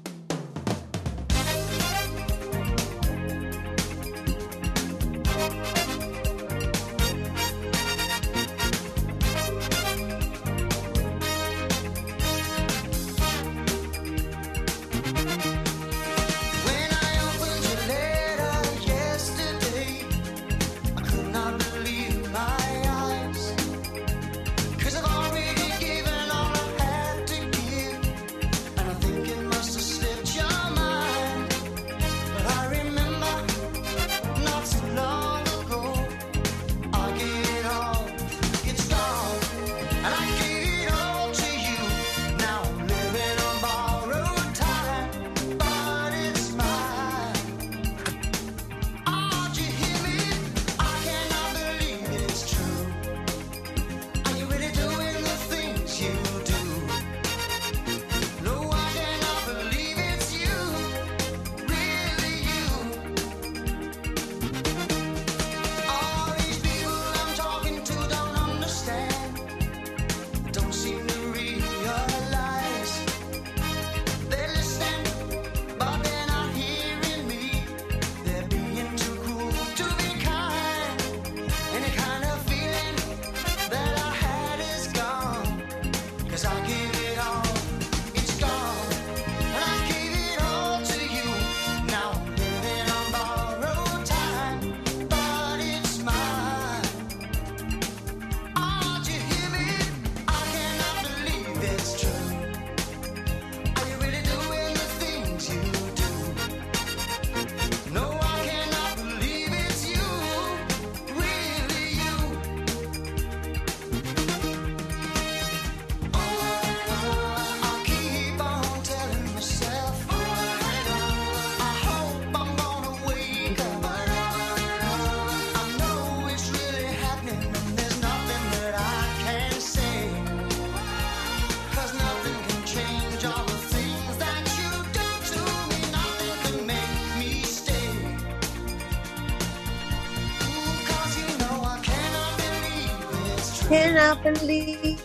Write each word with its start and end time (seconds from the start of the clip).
The 143.71 144.99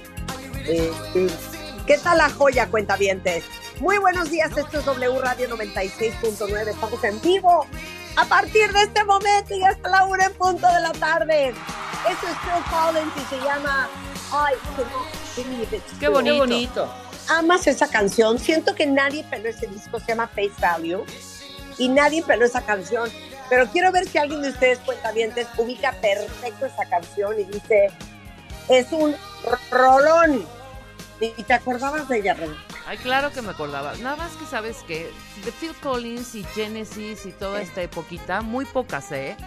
things 1.14 1.56
¿Qué 1.86 2.00
tal 2.00 2.18
la 2.18 2.32
joya, 2.32 2.68
cuentavientes? 2.68 3.44
Muy 3.80 4.00
buenos 4.00 4.32
días, 4.32 4.58
esto 4.58 4.80
es 4.80 4.86
W 4.86 5.20
Radio 5.20 5.50
96.9. 5.56 6.68
Estamos 6.70 7.04
en 7.04 7.22
vivo 7.22 7.68
a 8.16 8.26
partir 8.26 8.74
de 8.74 8.82
este 8.82 9.04
momento 9.04 9.54
y 9.54 9.64
hasta 9.64 9.88
la 9.90 10.06
una 10.06 10.26
en 10.26 10.34
punto 10.34 10.66
de 10.66 10.82
la 10.82 10.92
tarde. 10.94 11.50
Esto 12.10 12.28
es 12.28 12.38
Phil 12.40 12.64
Collins 12.72 13.14
y 13.16 13.36
se 13.36 13.38
llama 13.46 13.88
I 14.32 14.56
Cannot 14.76 15.38
Believe 15.38 15.82
Qué 16.00 16.08
True. 16.08 16.40
bonito. 16.40 16.92
amas 17.30 17.68
esa 17.68 17.88
canción. 17.88 18.40
Siento 18.40 18.74
que 18.74 18.88
nadie 18.88 19.24
peló 19.30 19.48
ese 19.50 19.68
disco, 19.68 20.00
se 20.00 20.08
llama 20.08 20.28
Face 20.28 20.54
Value, 20.60 21.06
y 21.78 21.88
nadie 21.88 22.24
peló 22.24 22.46
esa 22.46 22.66
canción. 22.66 23.12
Pero 23.48 23.68
quiero 23.68 23.92
ver 23.92 24.08
si 24.08 24.18
alguien 24.18 24.42
de 24.42 24.50
ustedes, 24.50 24.80
cuentavientes, 24.80 25.48
ubica 25.58 25.92
perfecto 26.02 26.66
esa 26.66 26.86
canción 26.86 27.40
y 27.40 27.44
dice, 27.44 27.92
es 28.70 28.92
un 28.92 29.16
rolón. 29.72 30.46
¿Y 31.22 31.44
te 31.44 31.54
acordabas 31.54 32.08
de 32.10 32.20
ella, 32.20 32.34
Ren? 32.34 32.54
Ay, 32.86 32.98
claro 32.98 33.32
que 33.32 33.42
me 33.42 33.52
acordaba. 33.52 33.96
Nada 33.96 34.16
más 34.18 34.34
que 34.34 34.46
sabes 34.46 34.78
que 34.88 35.10
de 35.44 35.52
Phil 35.52 35.74
Collins 35.82 36.36
y 36.36 36.44
Genesis 36.44 37.26
y 37.26 37.32
toda 37.32 37.62
esta 37.62 37.82
epoquita, 37.82 38.42
muy 38.42 38.66
pocas, 38.66 39.12
¿eh? 39.12 39.38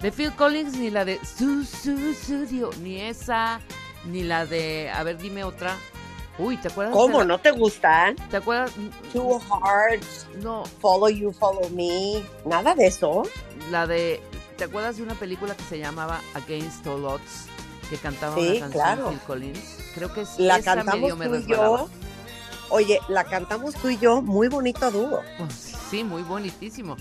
De 0.00 0.10
Phil 0.12 0.32
Collins 0.34 0.76
ni 0.78 0.90
la 0.90 1.04
de 1.04 1.18
Su 1.24 1.64
Su 1.64 2.14
Studio, 2.14 2.70
ni 2.80 3.00
esa, 3.00 3.60
ni 4.04 4.22
la 4.22 4.46
de, 4.46 4.90
a 4.94 5.02
ver, 5.02 5.18
dime 5.18 5.44
otra. 5.44 5.76
Uy, 6.38 6.56
¿te 6.56 6.68
acuerdas? 6.68 6.94
¿Cómo? 6.94 7.18
de 7.18 7.24
la- 7.24 7.28
¿No 7.28 7.40
te 7.40 7.50
gustan? 7.50 8.16
¿Te 8.30 8.38
acuerdas? 8.38 8.70
Two 9.12 9.38
Hearts, 9.40 10.26
No, 10.40 10.64
Follow 10.80 11.08
You, 11.10 11.32
Follow 11.32 11.68
Me, 11.70 12.22
nada 12.46 12.74
de 12.74 12.86
eso. 12.86 13.24
la 13.70 13.86
de, 13.86 14.20
¿te 14.56 14.64
acuerdas 14.64 14.96
de 14.96 15.02
una 15.02 15.14
película 15.14 15.54
que 15.56 15.62
se 15.64 15.78
llamaba 15.78 16.20
Against 16.34 16.86
All 16.86 17.04
Odds? 17.04 17.46
Que 17.92 17.98
cantaba 17.98 18.34
Sí, 18.36 18.40
una 18.40 18.60
canción 18.60 18.70
claro. 18.72 19.08
Phil 19.10 19.18
Collins. 19.26 19.60
Creo 19.94 20.14
que 20.14 20.22
es 20.22 20.38
La 20.38 20.56
esa 20.56 20.76
cantamos 20.76 21.02
medio 21.02 21.16
me 21.16 21.26
tú 21.28 21.34
y 21.34 21.46
yo. 21.46 21.88
Oye, 22.70 22.98
la 23.08 23.24
cantamos 23.24 23.74
tú 23.74 23.90
y 23.90 23.98
yo, 23.98 24.22
muy 24.22 24.48
bonito 24.48 24.90
dúo. 24.90 25.20
Pues, 25.36 25.74
sí, 25.90 26.02
muy 26.02 26.22
bonitísimo. 26.22 26.96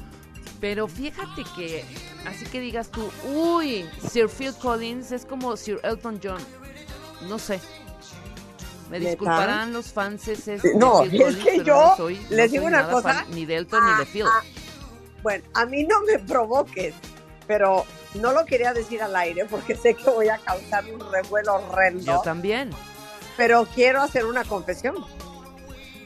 Pero 0.59 0.89
fíjate 0.89 1.45
que, 1.55 1.85
así 2.27 2.45
que 2.45 2.59
digas 2.59 2.89
tú, 2.91 3.09
uy, 3.33 3.89
Sir 4.11 4.27
Phil 4.27 4.53
Collins 4.53 5.13
es 5.13 5.25
como 5.25 5.55
Sir 5.55 5.79
Elton 5.83 6.19
John. 6.21 6.41
No 7.29 7.39
sé. 7.39 7.61
Me 8.89 8.99
disculparán 8.99 9.71
los 9.71 9.93
fans 9.93 10.23
No, 10.75 11.03
de 11.03 11.09
Phil 11.09 11.21
es 11.21 11.25
Collins, 11.37 11.43
que 11.45 11.51
pero 11.51 11.63
yo 11.63 11.75
no 11.85 11.95
soy, 11.95 12.15
no 12.29 12.35
les 12.35 12.51
digo 12.51 12.63
soy 12.65 12.73
una 12.73 12.89
cosa. 12.89 13.13
fan 13.13 13.25
ni 13.31 13.45
de 13.45 13.55
Elton 13.55 13.81
ni 13.85 13.97
de 13.97 14.05
Phil. 14.11 14.25
Ah, 14.27 14.41
Bueno, 15.23 15.45
a 15.53 15.65
mí 15.65 15.85
no 15.85 16.01
me 16.01 16.19
provoques, 16.19 16.93
pero 17.51 17.85
no 18.13 18.31
lo 18.31 18.45
quería 18.45 18.71
decir 18.71 19.03
al 19.03 19.13
aire 19.13 19.43
porque 19.43 19.75
sé 19.75 19.93
que 19.93 20.09
voy 20.09 20.29
a 20.29 20.37
causar 20.37 20.85
un 20.85 21.11
revuelo 21.11 21.55
horrendo. 21.55 22.05
Yo 22.05 22.21
también. 22.21 22.69
pero 23.35 23.67
quiero 23.75 24.01
hacer 24.01 24.25
una 24.25 24.45
confesión. 24.45 24.95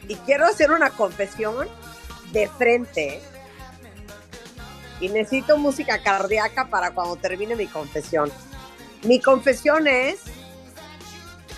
Y 0.08 0.16
quiero 0.16 0.46
hacer 0.48 0.72
una 0.72 0.90
confesión 0.90 1.68
de 2.32 2.48
frente. 2.48 3.22
Y 5.00 5.10
necesito 5.10 5.60
música 5.60 6.02
cardíaca 6.02 6.66
para 6.68 6.96
cuando 6.96 7.16
termine 7.16 7.56
mi 7.56 7.68
confesión. 7.68 8.32
Mi 9.04 9.22
confesión 9.22 9.86
es, 9.86 10.22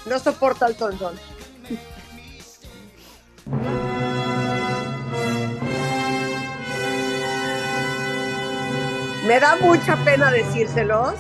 no 0.05 0.19
soporto 0.19 0.65
al 0.65 0.75
John. 0.77 1.17
Me 9.27 9.41
da 9.41 9.57
mucha 9.57 9.97
pena 10.05 10.31
decírselos. 10.31 11.15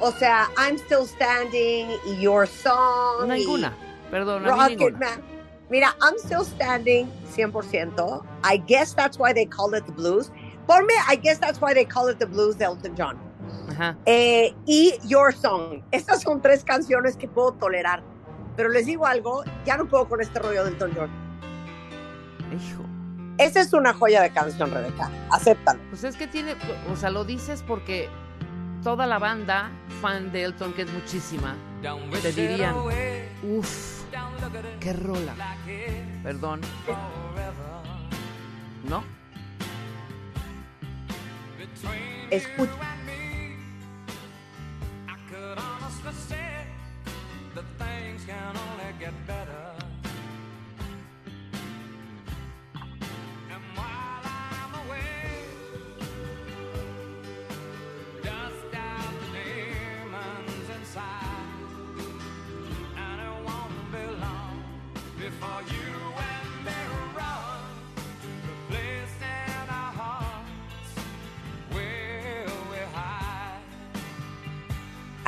O 0.00 0.10
sea, 0.10 0.48
I'm 0.58 0.76
Still 0.76 1.06
Standing 1.06 1.88
y 2.04 2.20
Your 2.20 2.48
Song. 2.48 3.30
y 3.30 3.38
Ninguna. 3.38 3.72
Perdón, 4.10 4.44
a 4.44 4.46
mí 4.46 4.50
Rocket 4.50 4.78
ninguna. 4.78 4.98
Man. 4.98 5.22
Mira, 5.70 5.94
I'm 6.02 6.18
Still 6.18 6.44
Standing 6.44 7.08
100%. 7.32 8.24
I 8.42 8.56
guess 8.56 8.92
that's 8.92 9.18
why 9.18 9.32
they 9.32 9.46
call 9.46 9.72
it 9.74 9.86
the 9.86 9.92
blues. 9.92 10.32
Por 10.66 10.82
mí, 10.82 10.94
I 11.08 11.14
guess 11.14 11.38
that's 11.38 11.60
why 11.60 11.72
they 11.72 11.84
call 11.84 12.08
it 12.08 12.18
the 12.18 12.26
blues 12.26 12.56
de 12.56 12.64
Elton 12.64 12.96
John. 12.96 13.16
Ajá. 13.68 13.96
Eh, 14.06 14.52
y 14.66 14.98
Your 15.04 15.32
Song. 15.32 15.82
Estas 15.92 16.22
son 16.22 16.42
tres 16.42 16.64
canciones 16.64 17.16
que 17.16 17.28
puedo 17.28 17.52
tolerar. 17.52 18.02
Pero 18.56 18.68
les 18.68 18.86
digo 18.86 19.06
algo, 19.06 19.44
ya 19.64 19.76
no 19.76 19.86
puedo 19.86 20.08
con 20.08 20.20
este 20.20 20.40
rollo 20.40 20.64
del 20.64 20.72
Elton 20.72 20.92
John. 20.96 21.10
Hijo. 22.52 22.95
Esa 23.38 23.60
es 23.60 23.72
una 23.74 23.92
joya 23.92 24.22
de 24.22 24.30
canción, 24.30 24.70
Rebeca. 24.70 25.10
Acéptalo. 25.30 25.78
Pues 25.90 26.04
es 26.04 26.16
que 26.16 26.26
tiene, 26.26 26.54
o 26.90 26.96
sea, 26.96 27.10
lo 27.10 27.24
dices 27.24 27.62
porque 27.66 28.08
toda 28.82 29.06
la 29.06 29.18
banda 29.18 29.70
fan 30.00 30.32
de 30.32 30.44
Elton, 30.44 30.72
que 30.72 30.82
es 30.82 30.90
muchísima, 30.90 31.54
te 32.22 32.32
dirían, 32.32 32.74
uff, 33.42 34.04
qué 34.80 34.92
rola. 34.92 35.34
Perdón. 36.22 36.60
¿No? 38.88 39.04
Escucha. 42.30 42.95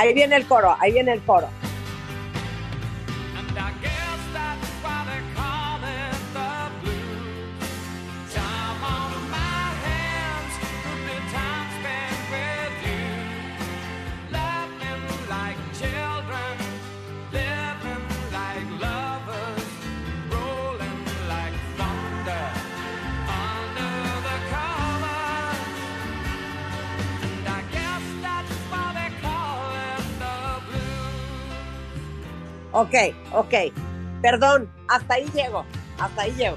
Ahí 0.08 0.14
viene 0.14 0.36
el 0.36 0.46
coro, 0.46 0.74
ahí 0.80 0.92
viene 0.92 1.12
el 1.12 1.20
coro. 1.20 1.50
Ok, 32.78 32.94
ok. 33.32 33.54
Perdón, 34.22 34.70
hasta 34.88 35.14
ahí 35.14 35.28
llego. 35.34 35.64
Hasta 35.98 36.22
ahí 36.22 36.32
llego. 36.34 36.56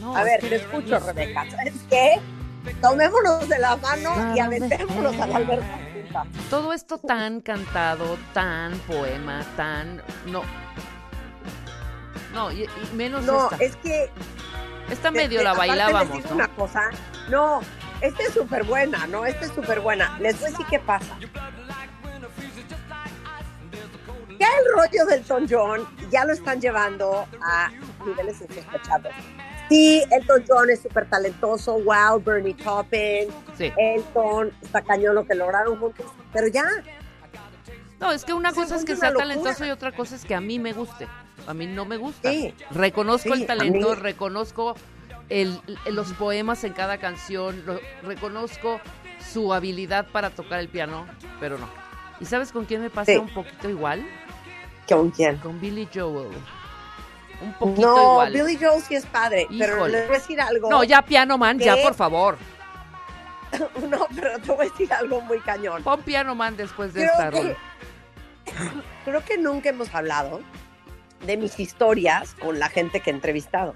No, 0.00 0.16
A 0.16 0.24
ver, 0.24 0.40
te 0.40 0.56
escucho, 0.56 0.98
Rebeca. 0.98 1.48
¿Sabes 1.50 1.74
qué? 1.88 2.20
Tomémonos 2.82 3.48
de 3.48 3.58
la 3.58 3.76
mano 3.76 4.34
y 4.34 4.40
aventémonos 4.40 5.18
a 5.20 5.26
la 5.26 5.36
alberca. 5.36 5.78
Todo 6.48 6.72
esto 6.72 6.98
tan 6.98 7.40
cantado, 7.40 8.18
tan 8.32 8.76
poema, 8.80 9.44
tan... 9.56 10.02
No. 10.26 10.42
No, 12.34 12.50
y, 12.50 12.62
y 12.64 12.96
menos 12.96 13.24
No, 13.24 13.44
esta. 13.50 13.64
es 13.64 13.76
que 13.76 14.10
Esta 14.90 15.10
medio 15.10 15.38
de- 15.38 15.44
la 15.44 15.52
bailábamos, 15.54 16.24
¿no? 16.24 16.34
una 16.34 16.48
cosa, 16.48 16.90
no, 17.28 17.60
esta 18.00 18.22
es 18.24 18.32
súper 18.34 18.64
buena, 18.64 19.06
no, 19.08 19.24
esta 19.26 19.44
es 19.46 19.52
súper 19.52 19.80
buena. 19.80 20.16
Les 20.20 20.38
voy 20.38 20.48
a 20.48 20.50
decir 20.50 20.66
qué 20.70 20.78
pasa. 20.80 21.16
El 24.58 24.72
rollo 24.74 25.06
del 25.06 25.20
Elton 25.20 25.46
John 25.48 25.88
ya 26.10 26.24
lo 26.24 26.32
están 26.32 26.60
llevando 26.60 27.26
a 27.42 27.70
niveles 28.04 28.40
insospechados. 28.40 29.12
Sí, 29.68 30.02
Elton 30.10 30.44
John 30.48 30.70
es 30.70 30.80
súper 30.82 31.08
talentoso, 31.08 31.78
wow, 31.80 32.20
Bernie 32.20 32.54
Taupin, 32.54 33.28
Sí. 33.56 33.72
Elton, 33.76 34.52
está 34.62 34.82
cañón 34.82 35.14
lo 35.14 35.24
que 35.26 35.34
lograron 35.34 35.78
juntos, 35.78 36.06
pero 36.32 36.48
ya, 36.48 36.64
No, 38.00 38.10
es 38.12 38.24
que 38.24 38.32
una 38.32 38.52
cosa 38.52 38.76
es 38.76 38.84
que 38.86 38.96
sea 38.96 39.10
locura. 39.10 39.28
talentoso 39.28 39.66
y 39.66 39.70
otra 39.70 39.92
cosa 39.92 40.16
es 40.16 40.24
que 40.24 40.34
a 40.34 40.40
mí 40.40 40.58
me 40.58 40.72
guste. 40.72 41.06
A 41.46 41.52
mí 41.54 41.66
no 41.66 41.84
me 41.84 41.98
gusta. 41.98 42.30
Sí. 42.30 42.54
Reconozco 42.70 43.34
Sí, 43.34 43.42
el 43.42 43.46
talento, 43.46 43.94
reconozco 43.94 44.74
el- 45.28 45.60
el- 45.84 45.94
los 45.94 46.12
poemas 46.14 46.64
en 46.64 46.72
cada 46.72 46.96
canción, 46.98 47.62
lo- 47.66 47.78
reconozco 48.02 48.80
su 49.32 49.52
habilidad 49.52 50.06
para 50.08 50.30
tocar 50.30 50.60
el 50.60 50.68
piano, 50.68 51.06
pero 51.40 51.58
no. 51.58 51.68
¿Y 52.20 52.24
sabes 52.24 52.52
con 52.52 52.64
quién 52.64 52.80
me 52.80 52.88
pasa 52.90 53.12
Sí. 53.12 53.18
un 53.18 53.28
poquito 53.32 53.68
igual? 53.68 54.04
¿Con 54.96 55.10
quién? 55.10 55.36
Con 55.38 55.60
Billy 55.60 55.88
Joel. 55.92 56.30
Un 57.40 57.54
poquito 57.54 57.80
No, 57.80 58.12
igual. 58.12 58.32
Billy 58.32 58.58
Joel 58.60 58.82
sí 58.82 58.94
es 58.94 59.06
padre, 59.06 59.46
pero 59.58 59.86
les 59.88 60.06
voy 60.06 60.16
a 60.16 60.18
decir 60.18 60.40
algo. 60.40 60.70
No, 60.70 60.84
ya 60.84 61.02
Piano 61.02 61.38
Man, 61.38 61.58
ya 61.58 61.76
por 61.82 61.94
favor. 61.94 62.36
No, 63.88 64.06
pero 64.14 64.38
te 64.38 64.52
voy 64.52 64.66
a 64.66 64.70
decir 64.70 64.92
algo 64.92 65.20
muy 65.22 65.40
cañón. 65.40 65.82
Pon 65.82 66.00
Piano 66.02 66.36
Man 66.36 66.56
después 66.56 66.94
de 66.94 67.00
Creo 67.00 67.12
esta 67.12 67.30
que-. 67.30 67.56
Creo 69.04 69.24
que 69.24 69.38
nunca 69.38 69.70
hemos 69.70 69.92
hablado 69.92 70.40
de 71.26 71.36
mis 71.36 71.58
historias 71.58 72.34
con 72.34 72.60
la 72.60 72.68
gente 72.68 73.00
que 73.00 73.10
he 73.10 73.12
entrevistado. 73.12 73.74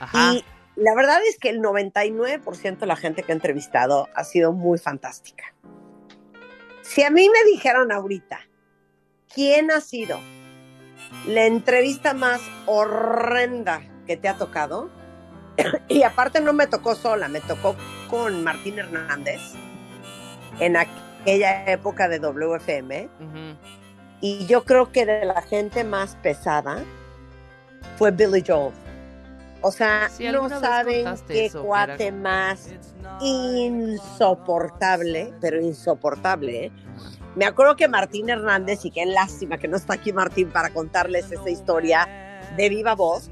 Ajá. 0.00 0.34
Y 0.34 0.44
la 0.76 0.94
verdad 0.94 1.20
es 1.26 1.38
que 1.38 1.48
el 1.48 1.60
99% 1.60 2.78
de 2.78 2.86
la 2.86 2.96
gente 2.96 3.22
que 3.22 3.32
he 3.32 3.34
entrevistado 3.34 4.10
ha 4.14 4.24
sido 4.24 4.52
muy 4.52 4.78
fantástica. 4.78 5.54
Si 6.82 7.02
a 7.02 7.10
mí 7.10 7.28
me 7.30 7.50
dijeran 7.50 7.90
ahorita, 7.90 8.40
¿quién 9.34 9.70
ha 9.70 9.80
sido 9.80 10.18
la 11.26 11.46
entrevista 11.46 12.14
más 12.14 12.40
horrenda 12.66 13.82
que 14.06 14.16
te 14.16 14.28
ha 14.28 14.36
tocado? 14.36 14.90
y 15.88 16.02
aparte 16.02 16.40
no 16.40 16.52
me 16.52 16.66
tocó 16.66 16.94
sola, 16.94 17.28
me 17.28 17.40
tocó 17.40 17.76
con 18.10 18.44
Martín 18.44 18.78
Hernández 18.78 19.40
en 20.60 20.76
aquella 20.76 21.64
época 21.66 22.08
de 22.08 22.18
WFM. 22.18 23.08
Y 24.20 24.46
yo 24.46 24.64
creo 24.64 24.92
que 24.92 25.04
de 25.04 25.26
la 25.26 25.42
gente 25.42 25.84
más 25.84 26.16
pesada 26.16 26.82
fue 27.98 28.10
Billy 28.10 28.42
Joel. 28.46 28.72
O 29.62 29.72
sea, 29.72 30.10
no 30.32 30.48
saben 30.48 31.06
qué 31.26 31.46
eso, 31.46 31.64
cuate 31.64 32.12
más 32.12 32.68
insoportable, 33.20 35.32
pero 35.40 35.60
insoportable. 35.60 36.66
¿eh? 36.66 36.72
Me 37.36 37.44
acuerdo 37.44 37.76
que 37.76 37.86
Martín 37.86 38.30
Hernández, 38.30 38.86
y 38.86 38.90
qué 38.90 39.04
lástima 39.04 39.58
que 39.58 39.68
no 39.68 39.76
está 39.76 39.92
aquí 39.94 40.10
Martín 40.10 40.48
para 40.48 40.72
contarles 40.72 41.30
esta 41.30 41.50
historia 41.50 42.08
de 42.56 42.68
viva 42.70 42.94
voz, 42.94 43.30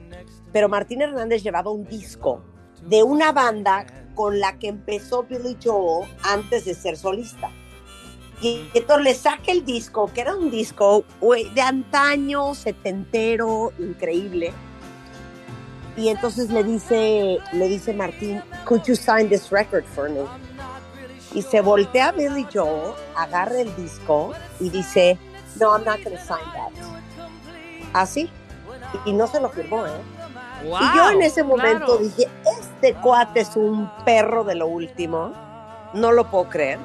pero 0.53 0.69
Martín 0.69 1.01
Hernández 1.01 1.43
llevaba 1.43 1.71
un 1.71 1.85
disco 1.85 2.45
de 2.83 3.03
una 3.03 3.33
banda 3.33 3.87
con 4.15 4.39
la 4.39 4.59
que 4.59 4.69
empezó 4.69 5.23
Billy 5.23 5.57
Joel 5.63 6.07
antes 6.23 6.67
de 6.67 6.75
ser 6.75 6.99
solista. 6.99 7.51
Y 8.43 8.69
entonces 8.75 9.05
le 9.05 9.15
saca 9.15 9.53
el 9.53 9.65
disco, 9.65 10.11
que 10.13 10.21
era 10.21 10.37
un 10.37 10.51
disco 10.51 11.07
de 11.55 11.61
antaño, 11.63 12.55
setentero, 12.55 13.73
increíble. 13.79 14.53
Y 15.97 16.09
entonces 16.09 16.51
le 16.51 16.63
dice, 16.63 17.39
le 17.55 17.69
dice 17.69 17.95
Martín, 17.95 18.43
could 18.67 18.83
you 18.83 18.97
sign 18.97 19.31
this 19.31 19.51
record 19.51 19.85
for 19.95 20.11
me? 20.11 20.27
Y 21.35 21.43
se 21.43 21.61
voltea 21.61 22.09
a 22.09 22.13
Billy 22.13 22.47
Joel, 22.53 22.95
agarra 23.17 23.61
el 23.61 23.75
disco 23.77 24.33
y 24.61 24.71
dice, 24.71 25.19
no, 25.61 25.73
I'm 25.77 25.85
not 25.85 26.03
going 26.05 26.17
to 26.17 26.23
sign 26.23 26.39
that. 26.55 26.71
Así. 27.93 28.31
Y 29.05 29.13
no 29.13 29.27
se 29.27 29.41
lo 29.41 29.49
firmó, 29.51 29.85
¿eh? 29.87 29.91
y 30.65 30.97
yo 30.97 31.11
en 31.11 31.21
ese 31.23 31.43
momento 31.43 31.87
Claro. 31.87 31.99
dije, 31.99 32.29
este 32.61 32.95
cuate 32.95 33.41
es 33.41 33.55
un 33.57 33.91
perro 34.05 34.45
de 34.45 34.55
lo 34.55 34.67
último. 34.69 35.33
No 35.93 36.13
lo 36.13 36.31
puedo 36.31 36.49
creer. 36.49 36.79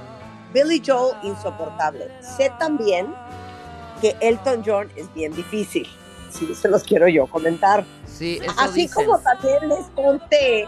Billy 0.54 0.82
Joel, 0.86 1.16
insoportable. 1.24 2.12
Sé 2.22 2.52
también 2.60 3.14
que 4.02 4.16
Elton 4.20 4.64
John 4.66 4.90
es 4.96 5.12
bien 5.14 5.34
difícil. 5.34 5.88
Sí, 6.32 6.54
se 6.56 6.68
los 6.68 6.84
quiero 6.84 7.08
yo 7.08 7.28
comentar. 7.28 7.86
Sí, 8.06 8.40
Así 8.58 8.88
como 8.90 9.18
también 9.20 9.70
les 9.70 9.86
conté 9.96 10.68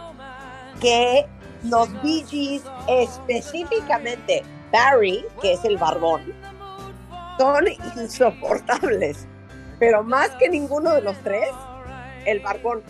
que 0.80 1.28
los 1.64 1.92
Bee 2.02 2.24
Gees, 2.30 2.64
específicamente 2.88 4.44
Barry, 4.72 5.26
que 5.42 5.54
es 5.54 5.64
el 5.66 5.78
barbón, 5.78 6.22
son 7.38 7.66
insoportables. 7.98 9.28
Pero 9.80 10.04
más 10.04 10.30
que 10.32 10.50
ninguno 10.50 10.94
de 10.94 11.02
los 11.02 11.18
tres, 11.24 11.50
el 12.26 12.40
barbón. 12.40 12.82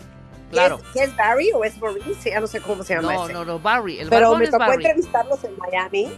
¿Qué 0.50 0.56
Claro. 0.56 0.76
es, 0.76 0.82
qué 0.92 1.02
es 1.04 1.16
Barry 1.16 1.50
o 1.54 1.64
es 1.64 1.78
Maurice? 1.80 2.30
Ya 2.30 2.38
no 2.40 2.46
sé 2.46 2.60
cómo 2.60 2.82
se 2.84 2.94
llama 2.94 3.14
No, 3.14 3.24
ese. 3.24 3.32
no, 3.32 3.44
no, 3.46 3.58
Barry. 3.58 3.98
El 4.00 4.10
Pero 4.10 4.26
barbón 4.26 4.38
me 4.40 4.44
es 4.44 4.50
tocó 4.50 4.64
Barry. 4.66 4.74
entrevistarlos 4.84 5.44
en 5.44 5.56
Miami. 5.56 6.12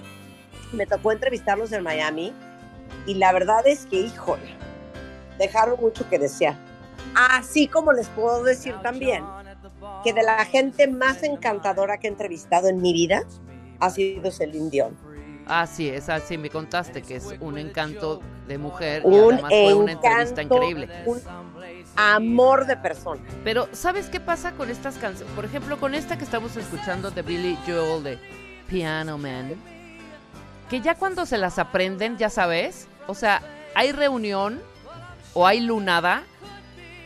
Me 0.73 0.87
tocó 0.87 1.13
entrevistarlos 1.13 1.71
en 1.71 1.85
Miami. 1.85 2.35
Y 3.07 3.15
la 3.15 3.33
verdad 3.33 3.65
es 3.67 3.87
que, 3.87 3.97
híjole, 4.01 4.57
dejaron 5.39 5.79
mucho 5.81 6.09
que 6.11 6.19
desear. 6.19 6.57
Así 7.15 7.69
como 7.69 7.93
les 7.93 8.09
puedo 8.09 8.43
decir 8.43 8.75
también 8.83 9.25
que 10.05 10.13
de 10.13 10.23
la 10.23 10.45
gente 10.45 10.87
más 10.87 11.23
encantadora 11.23 11.99
que 11.99 12.07
he 12.07 12.11
entrevistado 12.11 12.69
en 12.69 12.81
mi 12.81 12.93
vida 12.93 13.25
ha 13.81 13.91
sido 13.91 14.31
Celine 14.31 14.71
Dion. 14.71 14.97
Ah, 15.47 15.67
sí, 15.67 15.89
esa 15.89 16.21
sí 16.21 16.39
me 16.39 16.49
contaste 16.49 17.03
que 17.03 17.17
es 17.17 17.35
un 17.41 17.59
encanto 17.59 18.21
de 18.47 18.57
mujer 18.59 19.03
y 19.05 19.09
Un 19.09 19.35
además 19.35 19.51
fue 19.51 19.75
una 19.75 19.93
entrevista 19.93 20.43
encanto, 20.43 20.55
increíble. 20.57 20.89
un 21.07 21.21
amor 21.97 22.67
de 22.67 22.77
persona. 22.77 23.21
Pero, 23.43 23.69
¿sabes 23.73 24.09
qué 24.09 24.21
pasa 24.21 24.53
con 24.53 24.71
estas 24.71 24.97
canciones? 24.97 25.35
Por 25.35 25.45
ejemplo, 25.45 25.79
con 25.79 25.95
esta 25.95 26.17
que 26.17 26.25
estamos 26.25 26.57
escuchando 26.57 27.11
de 27.11 27.23
Billy 27.23 27.59
Joel 27.67 28.03
de 28.03 28.19
Piano 28.69 29.19
Man, 29.19 29.55
que 30.71 30.81
ya 30.81 30.95
cuando 30.95 31.27
se 31.27 31.37
las 31.39 31.59
aprenden, 31.59 32.17
ya 32.17 32.31
sabes, 32.31 32.89
o 33.07 33.15
sea, 33.15 33.43
hay 33.75 33.93
reunión 33.93 34.63
o 35.35 35.47
hay 35.47 35.61
lunada 35.61 36.23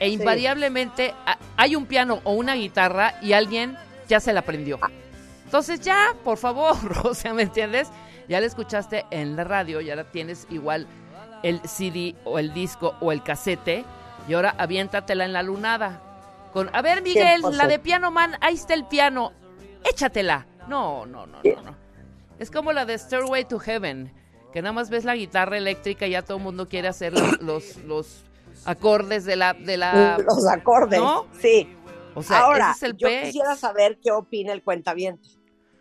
e 0.01 0.09
invariablemente 0.09 1.15
hay 1.57 1.77
un 1.77 1.87
piano 1.87 2.21
o 2.25 2.33
una 2.33 2.55
guitarra 2.55 3.15
y 3.23 3.33
alguien 3.33 3.77
ya 4.09 4.21
se 4.21 4.33
la 4.33 4.41
aprendió. 4.41 4.79
Entonces 5.45 5.81
ya, 5.81 6.15
por 6.25 6.39
favor, 6.39 6.77
o 7.05 7.15
sea, 7.15 7.35
¿me 7.35 7.43
entiendes? 7.43 7.89
Ya 8.29 8.41
la 8.41 8.47
escuchaste 8.47 9.07
en 9.11 9.37
la 9.37 9.45
radio, 9.45 9.81
ya 9.81 9.97
la 9.97 10.05
tienes 10.05 10.47
igual 10.51 10.87
el 11.43 11.61
CD 11.61 12.15
o 12.25 12.39
el 12.39 12.53
disco 12.53 12.95
o 13.01 13.13
el 13.13 13.23
casete 13.23 13.85
y 14.29 14.35
ahora 14.35 14.55
aviéntatela 14.59 15.25
en 15.25 15.33
la 15.33 15.43
lunada. 15.43 16.03
Con, 16.53 16.75
a 16.75 16.83
ver, 16.83 17.03
Miguel, 17.03 17.43
100%. 17.43 17.53
la 17.53 17.67
de 17.67 17.79
Piano 17.79 18.11
Man, 18.11 18.37
ahí 18.41 18.55
está 18.55 18.75
el 18.75 18.85
piano, 18.85 19.33
échatela. 19.85 20.47
No, 20.67 21.07
no, 21.07 21.27
no, 21.27 21.41
no, 21.43 21.63
no. 21.63 21.77
Es 22.39 22.51
como 22.51 22.73
la 22.73 22.85
de 22.85 22.99
Stairway 22.99 23.47
to 23.47 23.59
Heaven, 23.59 24.13
que 24.53 24.63
nada 24.63 24.73
más 24.73 24.91
ves 24.91 25.05
la 25.05 25.17
guitarra 25.17 25.57
eléctrica 25.57 26.07
y 26.07 26.11
ya 26.11 26.23
todo 26.23 26.37
el 26.37 26.43
mundo 26.43 26.69
quiere 26.69 26.89
hacer 26.89 27.13
los, 27.15 27.41
los, 27.41 27.77
los 27.79 28.25
acordes 28.65 29.25
de 29.25 29.37
la, 29.37 29.55
de 29.55 29.77
la... 29.77 30.19
Los 30.19 30.47
acordes. 30.47 31.01
¿no? 31.01 31.27
Sí. 31.41 31.69
O 32.15 32.23
sea, 32.23 32.41
Ahora, 32.41 32.73
ese 32.75 32.87
es 32.87 32.93
el 32.93 32.97
yo 32.97 33.09
quisiera 33.23 33.57
saber 33.57 33.99
qué 34.03 34.11
opina 34.11 34.53
el 34.53 34.63
cuentaviente. 34.63 35.29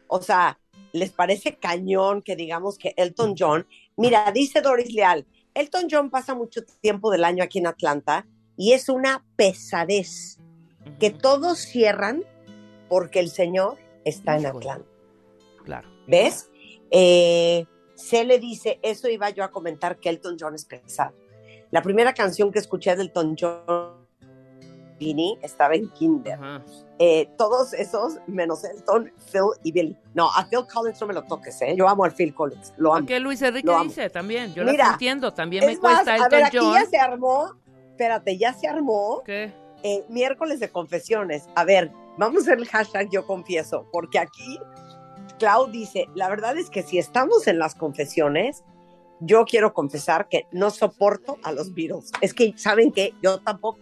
O 0.07 0.22
sea, 0.22 0.60
¿les 0.93 1.12
parece 1.12 1.57
cañón 1.57 2.22
que 2.22 2.36
digamos 2.36 2.77
que 2.77 2.93
Elton 2.98 3.36
John, 3.38 3.67
mira, 3.96 4.31
dice 4.31 4.62
Doris 4.62 4.93
Leal, 4.93 5.25
Elton 5.53 5.88
John 5.89 6.10
pasa 6.10 6.36
mucho 6.36 6.62
tiempo 6.81 7.12
del 7.12 7.24
año 7.24 7.43
aquí 7.43 7.60
en 7.60 7.67
Atlanta 7.67 8.27
y 8.55 8.74
es 8.74 8.89
una 8.89 9.25
pesadez 9.36 10.38
que 11.00 11.10
todos 11.10 11.60
cierran 11.60 12.24
porque 12.88 13.19
el 13.19 13.29
señor 13.29 13.77
está 14.05 14.38
en. 14.38 14.46
Atlanta. 14.46 14.88
Claro. 15.63 15.89
¿Ves? 16.07 16.50
Eh, 16.91 17.65
se 17.96 18.24
le 18.24 18.39
dice, 18.39 18.79
eso 18.84 19.10
iba 19.10 19.29
yo 19.31 19.43
a 19.43 19.51
comentar 19.51 20.00
que 20.00 20.10
Elton 20.10 20.38
John 20.39 20.55
es 20.55 20.65
pesado. 20.65 21.15
La 21.72 21.82
primera 21.82 22.14
canción 22.14 22.52
que 22.52 22.60
escuché 22.60 22.96
de 22.96 23.04
Elton 23.04 23.36
John 23.40 24.08
estaba 25.44 25.76
en 25.76 25.90
Kinder. 25.90 26.40
Eh, 26.98 27.30
todos 27.38 27.74
esos, 27.74 28.18
menos 28.26 28.64
Elton, 28.64 29.12
Phil 29.32 29.42
y 29.64 29.72
Billy. 29.72 29.98
No, 30.16 30.28
a 30.32 30.48
Phil 30.50 30.66
Collins 30.72 31.00
no 31.00 31.08
me 31.08 31.14
lo 31.14 31.24
toques, 31.24 31.62
¿eh? 31.62 31.76
Yo 31.78 31.88
amo 31.88 32.04
al 32.04 32.12
Phil 32.14 32.34
Collins, 32.34 32.74
lo 32.78 32.92
amo. 32.94 33.02
Porque 33.02 33.20
Luis 33.20 33.42
Enrique 33.44 33.68
Lo 33.68 33.76
amo. 33.76 33.84
dice 33.84 34.10
también, 34.10 34.54
yo 34.56 34.64
Mira, 34.64 34.86
las 34.86 34.94
entiendo, 34.94 35.34
también 35.34 35.66
me 35.66 35.74
Es 35.74 35.82
más, 35.82 36.02
cuesta 36.04 36.14
a 36.14 36.16
Elton 36.16 36.30
ver, 36.32 36.44
aquí 36.46 36.58
John. 36.60 36.74
ya 36.74 36.86
se 36.86 36.98
armó, 36.98 37.54
espérate, 37.92 38.38
ya 38.38 38.54
se 38.54 38.68
armó 38.68 39.22
¿Qué? 39.24 39.54
eh, 39.84 40.04
miércoles 40.10 40.60
de 40.60 40.70
confesiones. 40.70 41.48
A 41.56 41.64
ver, 41.64 41.92
vamos 42.18 42.40
a 42.40 42.42
hacer 42.48 42.58
el 42.58 42.68
hashtag 42.68 43.10
yo 43.12 43.26
confieso, 43.28 43.88
porque 43.92 44.18
aquí 44.18 44.60
Clau 45.38 45.68
dice, 45.68 46.08
la 46.16 46.28
verdad 46.30 46.58
es 46.58 46.72
que 46.72 46.82
si 46.82 46.98
estamos 46.98 47.46
en 47.48 47.60
las 47.60 47.76
confesiones, 47.76 48.64
yo 49.20 49.46
quiero 49.46 49.74
confesar 49.74 50.28
que 50.30 50.46
no 50.52 50.70
soporto 50.70 51.38
a 51.44 51.52
los 51.52 51.74
Beatles. 51.74 52.12
Es 52.22 52.34
que, 52.34 52.54
¿saben 52.58 52.92
qué? 52.92 53.14
Yo 53.22 53.40
tampoco. 53.40 53.80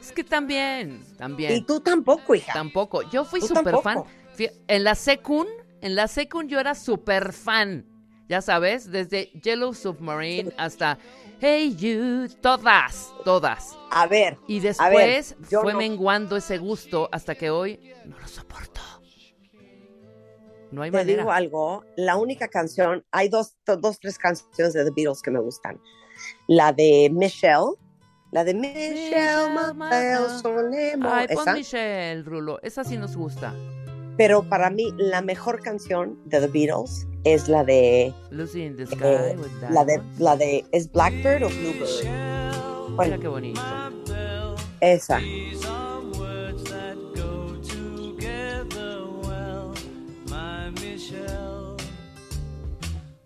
Es 0.00 0.10
que 0.12 0.24
también, 0.24 1.04
también. 1.16 1.52
Y 1.56 1.60
tú 1.62 1.80
tampoco, 1.80 2.34
hija. 2.34 2.52
Tampoco. 2.52 3.02
Yo 3.10 3.24
fui 3.24 3.40
súper 3.40 3.76
fan. 3.82 4.02
En 4.66 4.82
la 4.84 4.94
secund, 4.94 5.48
en 5.80 5.94
la 5.94 6.08
secund 6.08 6.48
yo 6.48 6.58
era 6.58 6.74
súper 6.74 7.32
fan. 7.32 7.86
Ya 8.28 8.40
sabes, 8.40 8.90
desde 8.90 9.30
Yellow 9.42 9.74
Submarine 9.74 10.52
hasta 10.56 10.98
Hey 11.40 11.74
You, 11.76 12.28
todas, 12.40 13.12
todas. 13.24 13.76
A 13.90 14.06
ver, 14.06 14.38
Y 14.46 14.60
ver, 14.60 14.74
después 14.74 15.36
fue 15.60 15.72
no- 15.72 15.78
menguando 15.78 16.36
ese 16.36 16.56
gusto 16.58 17.08
hasta 17.12 17.34
que 17.34 17.50
hoy 17.50 17.78
no 18.06 18.18
lo 18.18 18.26
soporto. 18.26 18.80
No 20.72 20.82
hay 20.82 20.90
te 20.90 20.96
manera. 20.96 21.18
digo 21.18 21.30
algo, 21.32 21.84
la 21.96 22.16
única 22.16 22.48
canción, 22.48 23.04
hay 23.12 23.28
dos, 23.28 23.56
dos, 23.66 24.00
tres 24.00 24.18
canciones 24.18 24.72
de 24.72 24.84
The 24.84 24.90
Beatles 24.90 25.22
que 25.22 25.30
me 25.30 25.38
gustan. 25.40 25.80
La 26.48 26.72
de 26.72 27.10
Michelle, 27.12 27.74
la 28.32 28.44
de 28.44 28.54
Michelle, 28.54 28.94
Michelle, 28.94 29.74
Mateo, 29.74 30.26
Ay, 31.10 31.28
pon 31.28 31.42
esa. 31.42 31.52
Michelle, 31.54 32.22
Rulo. 32.22 32.58
Esa 32.62 32.84
sí 32.84 32.96
nos 32.96 33.16
gusta. 33.16 33.54
Pero 34.16 34.48
para 34.48 34.70
mí, 34.70 34.92
la 34.96 35.20
mejor 35.22 35.60
canción 35.62 36.18
de 36.26 36.40
The 36.40 36.46
Beatles 36.48 37.06
es 37.24 37.48
la 37.48 37.64
de, 37.64 38.12
Lucy 38.30 38.62
in 38.64 38.76
the 38.76 38.86
Sky 38.86 38.98
eh, 39.02 39.36
with 39.38 39.70
la 39.70 39.84
de, 39.84 40.02
la 40.18 40.36
de, 40.36 40.64
¿es 40.72 40.90
Blackbird 40.90 41.44
o 41.44 41.48
Bluebird? 41.48 42.04
Mira 42.04 42.86
Bueno, 42.96 43.20
qué 43.20 43.28
bonito. 43.28 43.60
esa. 44.80 45.20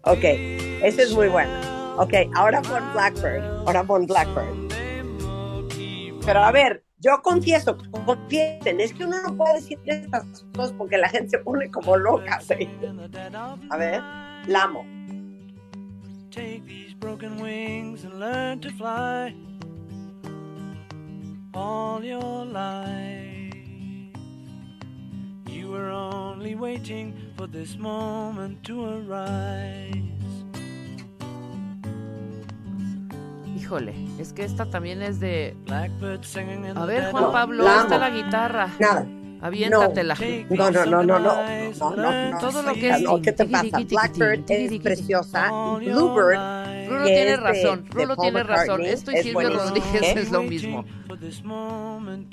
Ok, 0.06 0.22
esa 0.84 1.02
es 1.02 1.12
muy 1.12 1.26
buena. 1.26 1.60
Ok, 1.98 2.14
ahora 2.36 2.62
pon 2.62 2.80
Blackbird, 2.92 3.42
ahora 3.66 3.82
pon 3.82 4.06
Blackbird. 4.06 4.54
Pero 6.24 6.44
a 6.44 6.52
ver, 6.52 6.84
yo 7.00 7.20
confieso, 7.22 7.76
confiesen, 7.90 8.80
es 8.80 8.92
que 8.92 9.04
uno 9.04 9.20
no 9.22 9.36
puede 9.36 9.54
decir 9.54 9.80
estas 9.84 10.46
cosas 10.54 10.72
porque 10.78 10.96
la 10.96 11.08
gente 11.08 11.30
se 11.30 11.38
pone 11.40 11.68
como 11.72 11.96
loca. 11.96 12.40
¿sí? 12.40 12.68
A 13.68 13.76
ver, 13.76 14.00
la 14.46 14.62
amo. 14.62 14.86
Take 16.30 16.62
these 16.66 16.94
broken 16.94 17.40
wings 17.40 18.04
and 18.04 18.20
learn 18.20 18.60
to 18.60 18.70
fly 18.70 19.34
all 21.52 22.04
your 22.04 22.44
life. 22.46 23.35
Were 25.76 25.90
only 25.90 26.54
waiting 26.54 27.12
for 27.36 27.46
this 27.46 27.76
moment 27.76 28.62
to 28.64 28.82
arise. 28.96 29.92
Híjole, 33.58 33.92
es 34.18 34.32
que 34.32 34.44
esta 34.44 34.64
también 34.70 35.02
es 35.02 35.20
de. 35.20 35.54
A 35.68 36.86
ver, 36.86 37.10
Juan 37.10 37.30
Pablo, 37.30 37.68
ahí 37.68 37.78
está 37.80 37.98
la 37.98 38.08
guitarra. 38.10 38.70
Nada. 38.80 39.06
Aviéntatela. 39.42 40.14
No, 40.48 40.70
no, 40.70 40.86
no, 40.86 41.02
no, 41.02 41.18
no, 41.18 41.18
no, 41.18 41.96
no, 41.96 42.30
no. 42.30 42.38
Todo 42.38 42.62
lo 42.62 42.72
que 42.72 42.88
es- 42.88 43.02
No, 43.02 43.20
¿qué 43.20 43.32
te 43.32 43.44
pasa? 43.44 43.78
Blackbird 43.86 44.44
es 44.48 44.78
preciosa. 44.80 45.50
Bluebird. 45.78 46.38
Rulo 46.88 47.04
tiene 47.04 47.20
es 47.22 47.26
de- 47.30 47.36
razón, 47.36 47.86
Rulo 47.90 48.16
tiene 48.16 48.42
razón. 48.42 48.82
Esto 48.82 49.10
y 49.10 49.14
es 49.16 49.22
Silvio 49.22 49.34
buenísimo. 49.34 49.64
Rodríguez 49.64 50.02
¿Eh? 50.02 50.14
es 50.20 50.30
lo 50.30 50.42
mismo. 50.42 50.84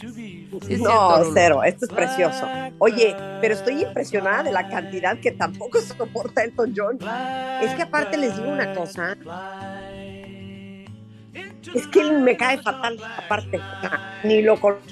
Sí, 0.08 0.48
cierto, 0.68 0.84
No, 0.84 1.24
cero, 1.34 1.64
esto 1.64 1.86
es 1.86 1.92
precioso. 1.92 2.48
Oye, 2.80 3.16
pero 3.42 3.54
estoy 3.54 3.82
impresionada 3.84 4.44
de 4.44 4.52
la 4.52 4.68
cantidad 4.68 5.18
que 5.20 5.32
tampoco 5.32 5.80
soporta 5.82 6.44
Elton 6.44 6.74
John. 6.76 6.98
Es 7.62 7.74
que 7.76 7.82
aparte 7.84 8.18
les 8.18 8.36
digo 8.36 8.50
una 8.50 8.74
cosa, 8.74 9.16
es 11.76 11.88
que 11.88 12.02
él 12.02 12.20
me 12.20 12.36
cae 12.38 12.58
fatal, 12.62 13.00
aparte, 13.26 13.60
ni 14.24 14.42
lo 14.42 14.60
conozco, 14.60 14.84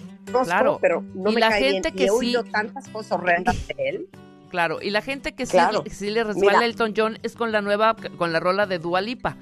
Claro. 0.46 0.80
pero 0.82 1.04
no 1.14 1.32
Y 1.32 1.36
me 1.36 1.40
la 1.42 1.50
cae 1.50 1.64
gente 1.72 1.90
bien. 1.92 1.96
que 1.98 2.04
he 2.06 2.08
sí- 2.08 2.14
oído 2.14 2.44
tantas 2.46 2.88
cosas 2.88 3.12
horrendas 3.14 3.68
de 3.68 3.76
él. 3.90 4.08
Claro, 4.50 4.82
y 4.82 4.90
la 4.90 5.02
gente 5.02 5.34
que 5.34 5.46
sí, 5.46 5.52
Claro. 5.54 5.84
sí 5.90 6.10
le 6.10 6.24
resbala 6.24 6.54
Mira. 6.60 6.66
Elton 6.66 6.94
John 6.96 7.20
es 7.24 7.36
con 7.36 7.52
la 7.52 7.62
nueva, 7.62 7.96
con 8.18 8.32
la 8.34 8.40
rola 8.40 8.66
de 8.66 8.80
Dua 8.80 9.00
Lipa. 9.02 9.38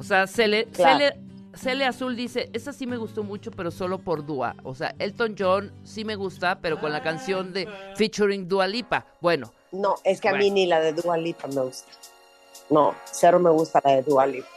O 0.00 0.02
sea, 0.02 0.26
Cele, 0.26 0.64
Claro. 0.72 0.98
Cele, 0.98 1.20
Cele 1.54 1.84
Azul 1.84 2.16
dice, 2.16 2.48
esa 2.52 2.72
sí 2.72 2.86
me 2.86 2.96
gustó 2.96 3.22
mucho, 3.22 3.50
pero 3.50 3.70
solo 3.70 3.98
por 3.98 4.24
Dua. 4.24 4.54
O 4.64 4.74
sea, 4.74 4.94
Elton 4.98 5.34
John 5.38 5.70
sí 5.84 6.04
me 6.04 6.16
gusta, 6.16 6.58
pero 6.60 6.80
con 6.80 6.90
la 6.92 7.02
canción 7.02 7.52
de 7.52 7.68
featuring 7.96 8.48
Dua 8.48 8.66
Lipa. 8.66 9.04
Bueno, 9.20 9.52
No, 9.72 9.96
es 10.04 10.20
que 10.20 10.28
a 10.28 10.32
mí 10.34 10.50
ni 10.50 10.66
la 10.66 10.80
de 10.80 10.92
Dua 10.94 11.16
Lipa 11.16 11.46
me 11.48 11.60
gusta. 11.62 11.92
No, 12.70 12.94
cero 13.04 13.38
me 13.38 13.50
gusta 13.50 13.80
la 13.84 13.92
de 13.96 14.02
Dua 14.02 14.26
Lipa. 14.26 14.48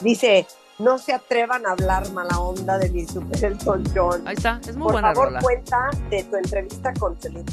Dice, 0.00 0.46
no 0.80 0.98
se 0.98 1.12
atrevan 1.12 1.64
a 1.66 1.70
hablar 1.70 2.10
mala 2.10 2.38
onda 2.38 2.78
de 2.78 2.90
mi 2.90 3.06
super 3.06 3.42
Elton 3.44 3.84
John. 3.94 4.26
ahí 4.28 4.34
está, 4.34 4.60
es 4.68 4.74
muy 4.76 4.84
Por 4.84 4.92
buena 4.92 5.08
favor, 5.14 5.26
rola. 5.28 5.40
cuenta 5.40 5.88
de 6.10 6.24
tu 6.24 6.36
entrevista 6.36 6.92
con 6.94 7.16
Celine. 7.20 7.44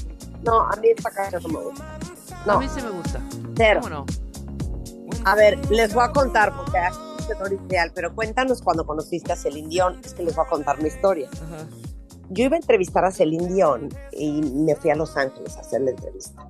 No, 0.43 0.59
a 0.61 0.75
mí 0.77 0.89
esta 0.95 1.11
canción 1.11 1.43
no 1.43 1.49
me 1.49 1.65
gusta. 1.65 1.85
A 1.85 2.45
No, 2.47 2.59
mí 2.59 2.67
sí 2.67 2.81
me 2.81 2.89
gusta. 2.89 3.21
cero. 3.55 3.79
¿Cómo 3.83 3.95
no? 3.95 4.05
A 5.25 5.35
ver, 5.35 5.59
les 5.71 5.93
voy 5.93 6.03
a 6.03 6.11
contar, 6.11 6.51
porque 6.55 6.79
es 7.31 7.39
Doris 7.39 7.59
Real, 7.69 7.91
pero 7.93 8.13
cuéntanos 8.15 8.61
cuando 8.61 8.85
conociste 8.85 9.31
a 9.31 9.35
Celine 9.35 9.69
Dion. 9.69 10.01
Es 10.03 10.13
que 10.13 10.23
les 10.23 10.35
voy 10.35 10.45
a 10.45 10.49
contar 10.49 10.81
mi 10.81 10.87
historia. 10.89 11.29
Ajá. 11.33 11.67
Yo 12.29 12.45
iba 12.45 12.55
a 12.55 12.59
entrevistar 12.59 13.03
a 13.03 13.11
Celine 13.11 13.47
Dion 13.53 13.89
y 14.13 14.41
me 14.41 14.75
fui 14.75 14.89
a 14.89 14.95
Los 14.95 15.17
Ángeles 15.17 15.57
a 15.57 15.61
hacer 15.61 15.81
la 15.81 15.91
entrevista. 15.91 16.45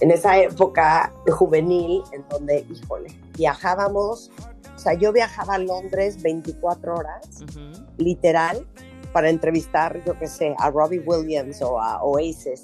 En 0.00 0.10
esa 0.10 0.38
época 0.38 1.12
juvenil, 1.28 2.02
en 2.12 2.24
donde, 2.28 2.64
híjole, 2.70 3.08
viajábamos, 3.36 4.30
o 4.74 4.78
sea, 4.78 4.94
yo 4.94 5.12
viajaba 5.12 5.54
a 5.54 5.58
Londres 5.58 6.22
24 6.22 6.94
horas, 6.94 7.28
Ujú. 7.42 7.84
literal, 7.98 8.66
para 9.12 9.28
entrevistar, 9.28 10.02
yo 10.04 10.18
qué 10.18 10.26
sé, 10.26 10.54
a 10.58 10.70
Robbie 10.70 11.00
Williams 11.00 11.60
o 11.62 11.80
a 11.80 12.02
Oasis. 12.02 12.62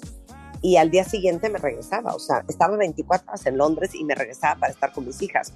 y 0.61 0.75
al 0.75 0.91
día 0.91 1.05
siguiente 1.05 1.47
me 1.49 1.57
regresaba, 1.57 2.13
o 2.13 2.19
sea, 2.19 2.43
estaba 2.49 2.75
24 2.75 3.29
horas 3.29 3.45
en 3.45 3.57
Londres 3.57 3.95
y 3.95 4.03
me 4.03 4.13
regresaba 4.13 4.59
para 4.59 4.73
estar 4.73 4.91
con 4.91 5.05
mis 5.05 5.21
hijas. 5.21 5.53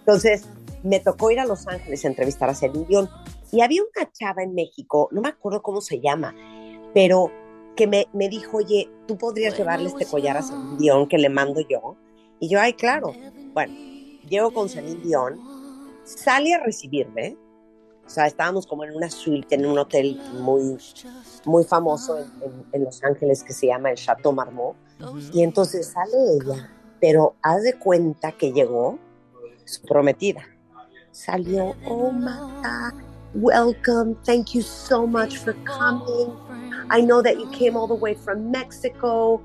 Entonces, 0.00 0.44
me 0.82 1.00
tocó 1.00 1.30
ir 1.30 1.40
a 1.40 1.44
Los 1.46 1.66
Ángeles 1.68 2.04
a 2.04 2.08
entrevistar 2.08 2.48
a 2.50 2.54
Celine 2.54 2.86
Dion 2.86 3.08
y 3.52 3.60
había 3.60 3.82
una 3.82 4.10
chava 4.12 4.42
en 4.42 4.54
México, 4.54 5.08
no 5.12 5.20
me 5.20 5.28
acuerdo 5.28 5.62
cómo 5.62 5.80
se 5.80 6.00
llama, 6.00 6.34
pero 6.94 7.30
que 7.76 7.86
me, 7.86 8.06
me 8.12 8.28
dijo, 8.28 8.58
oye, 8.58 8.90
tú 9.06 9.16
podrías 9.16 9.56
llevarle 9.56 9.88
este 9.88 10.06
collar 10.06 10.36
a 10.36 10.42
Celine 10.42 10.76
Dion 10.78 11.08
que 11.08 11.18
le 11.18 11.28
mando 11.28 11.60
yo. 11.60 11.96
Y 12.40 12.48
yo, 12.48 12.60
ay, 12.60 12.72
claro. 12.74 13.12
Bueno, 13.54 13.72
llego 14.28 14.52
con 14.52 14.68
Celine 14.68 15.00
Dion, 15.02 15.38
sale 16.04 16.54
a 16.54 16.58
recibirme, 16.62 17.36
o 18.04 18.08
sea, 18.08 18.26
estábamos 18.26 18.66
como 18.66 18.84
en 18.84 18.94
una 18.96 19.08
suite 19.08 19.54
en 19.54 19.64
un 19.64 19.78
hotel 19.78 20.20
muy, 20.40 20.76
muy 21.44 21.64
famoso 21.64 22.18
en, 22.18 22.24
en- 22.42 22.66
en 22.72 22.84
Los 22.84 23.02
Ángeles 23.04 23.42
que 23.44 23.52
se 23.52 23.68
llama 23.68 23.90
el 23.90 23.96
Chateau 23.96 24.32
Marmont. 24.32 24.76
Y 25.32 25.42
entonces 25.42 25.86
sale 25.92 26.12
ella, 26.34 26.70
pero 27.00 27.36
haz 27.42 27.62
de 27.62 27.78
cuenta 27.78 28.32
que 28.32 28.52
llegó 28.52 28.98
su 29.64 29.82
prometida. 29.82 30.42
Salió, 31.12 31.76
oh 31.86 32.10
my 32.10 32.32
God, 32.62 32.94
welcome, 33.34 34.16
thank 34.24 34.54
you 34.54 34.62
so 34.62 35.06
much 35.06 35.36
for 35.38 35.54
coming. 35.64 36.34
I 36.90 37.00
know 37.00 37.22
that 37.22 37.38
you 37.38 37.48
came 37.50 37.76
all 37.76 37.86
the 37.86 37.94
way 37.94 38.14
from 38.14 38.50
Mexico. 38.50 39.40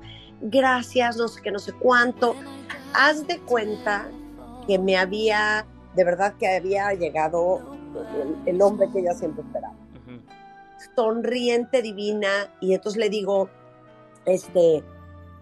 Gracias, 0.50 1.16
no 1.16 1.28
sé 1.28 1.42
qué, 1.42 1.52
no 1.52 1.58
sé 1.58 1.72
cuánto. 1.78 2.34
Haz 2.94 3.26
de 3.26 3.38
cuenta 3.40 4.08
que 4.66 4.78
me 4.78 4.96
había, 4.96 5.66
de 5.94 6.04
verdad 6.04 6.34
que 6.38 6.56
había 6.56 6.92
llegado 6.94 7.60
el, 8.46 8.54
el 8.54 8.62
hombre 8.62 8.88
que 8.92 9.00
ella 9.00 9.14
siempre 9.14 9.42
esperaba 9.42 9.74
sonriente, 10.94 11.82
divina, 11.82 12.50
y 12.60 12.74
entonces 12.74 12.98
le 12.98 13.08
digo, 13.08 13.48
este, 14.24 14.82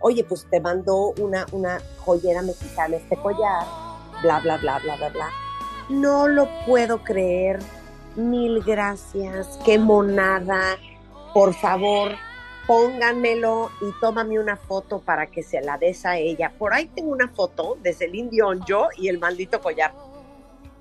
oye, 0.01 0.25
pues 0.25 0.47
te 0.51 0.61
mando 0.61 1.15
una, 1.19 1.47
una 1.53 1.79
joyera 1.99 2.43
mexicana, 2.43 2.97
este 2.97 3.17
collar, 3.17 3.65
bla, 4.23 4.41
bla, 4.41 4.57
bla, 4.59 4.79
bla, 4.79 4.97
bla, 4.97 5.09
bla. 5.11 5.29
No 5.89 6.27
lo 6.27 6.49
puedo 6.67 7.05
creer, 7.05 7.61
mil 8.17 8.63
gracias, 8.63 9.59
qué 9.65 9.79
monada, 9.79 10.77
por 11.33 11.55
favor, 11.55 12.13
pónganmelo 12.67 13.71
y 13.81 14.01
tómame 14.01 14.41
una 14.41 14.57
foto 14.57 15.01
para 15.01 15.27
que 15.27 15.43
se 15.43 15.61
la 15.61 15.79
des 15.79 16.05
a 16.05 16.19
ella. 16.19 16.53
Por 16.59 16.75
ahí 16.75 16.87
tengo 16.87 17.13
una 17.13 17.29
foto 17.29 17.77
de 17.83 17.93
Celine 17.93 18.31
Dion, 18.31 18.65
yo 18.67 18.89
y 18.97 19.09
el 19.09 19.19
maldito 19.19 19.61
collar. 19.61 19.95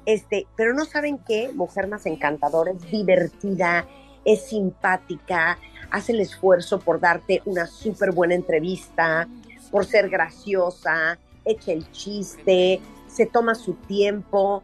Este, 0.05 0.47
pero 0.55 0.74
no 0.74 0.85
saben 0.85 1.19
qué, 1.19 1.51
mujer 1.53 1.88
más 1.88 2.05
encantadora, 2.05 2.71
es 2.71 2.91
divertida, 2.91 3.88
es 4.24 4.47
simpática, 4.47 5.59
hace 5.91 6.13
el 6.13 6.21
esfuerzo 6.21 6.79
por 6.79 7.00
darte 7.00 7.41
una 7.45 7.67
súper 7.67 8.12
buena 8.12 8.33
entrevista, 8.33 9.27
por 9.71 9.85
ser 9.85 10.09
graciosa, 10.09 11.19
echa 11.43 11.71
el 11.71 11.91
chiste, 11.91 12.81
se 13.07 13.25
toma 13.25 13.55
su 13.55 13.74
tiempo. 13.74 14.63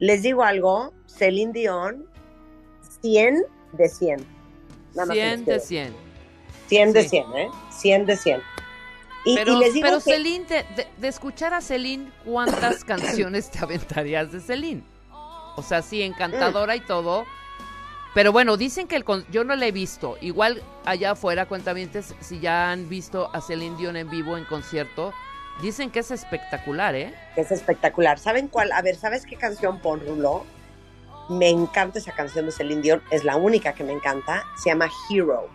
Les 0.00 0.22
digo 0.22 0.42
algo, 0.44 0.92
Celine 1.06 1.52
Dion, 1.52 2.06
100 3.02 3.42
de 3.72 3.88
100. 3.88 4.26
Nada 4.94 5.06
más 5.06 5.16
100 5.16 5.28
les 5.30 5.38
de 5.38 5.44
quiero 5.44 5.60
100. 5.60 5.94
100 6.68 6.92
de 6.92 7.02
Sí. 7.02 7.08
100, 7.08 7.36
¿eh? 7.36 7.48
100 7.70 8.06
de 8.06 8.16
100. 8.16 8.42
Y, 9.24 9.34
Pero, 9.36 9.54
y 9.54 9.58
les 9.58 9.74
digo 9.74 9.86
pero 9.86 9.98
que 9.98 10.04
Celine, 10.04 10.44
de, 10.46 10.62
de- 10.76 10.86
de 10.96 11.08
escuchar 11.08 11.52
a 11.54 11.60
Celine, 11.60 12.10
¿cuántas 12.24 12.84
canciones 12.84 13.50
te 13.50 13.58
aventarías 13.58 14.30
de 14.32 14.40
Celine? 14.40 14.82
O 15.56 15.62
sea, 15.62 15.82
sí, 15.82 16.02
encantadora 16.02 16.76
y 16.76 16.80
todo. 16.80 17.24
Pero 18.14 18.32
bueno, 18.32 18.56
dicen 18.56 18.86
que 18.88 18.96
el 18.96 19.04
con- 19.04 19.26
yo 19.30 19.44
no 19.44 19.54
la 19.56 19.66
he 19.66 19.72
visto. 19.72 20.16
Igual 20.20 20.62
allá 20.84 21.10
afuera, 21.12 21.46
cuentamientos, 21.46 22.14
si 22.20 22.38
ya 22.40 22.70
han 22.70 22.88
visto 22.88 23.28
a 23.34 23.40
Celine 23.40 23.76
Dion 23.76 23.96
en 23.96 24.08
vivo 24.08 24.36
en 24.38 24.44
concierto, 24.44 25.12
dicen 25.62 25.90
que 25.90 26.00
es 26.00 26.10
espectacular, 26.10 26.94
¿eh? 26.94 27.14
es 27.36 27.50
espectacular. 27.52 28.18
¿Saben 28.18 28.48
cuál? 28.48 28.72
A 28.72 28.82
ver, 28.82 28.96
¿sabes 28.96 29.26
qué 29.26 29.36
canción 29.36 29.80
pon 29.80 30.00
Rulo? 30.00 30.44
Me 31.28 31.50
encanta 31.50 31.98
esa 31.98 32.12
canción 32.12 32.46
de 32.46 32.52
Celine 32.52 32.80
Dion, 32.80 33.02
es 33.10 33.24
la 33.24 33.36
única 33.36 33.74
que 33.74 33.84
me 33.84 33.92
encanta. 33.92 34.44
Se 34.56 34.70
llama 34.70 34.88
Hero. 35.10 35.48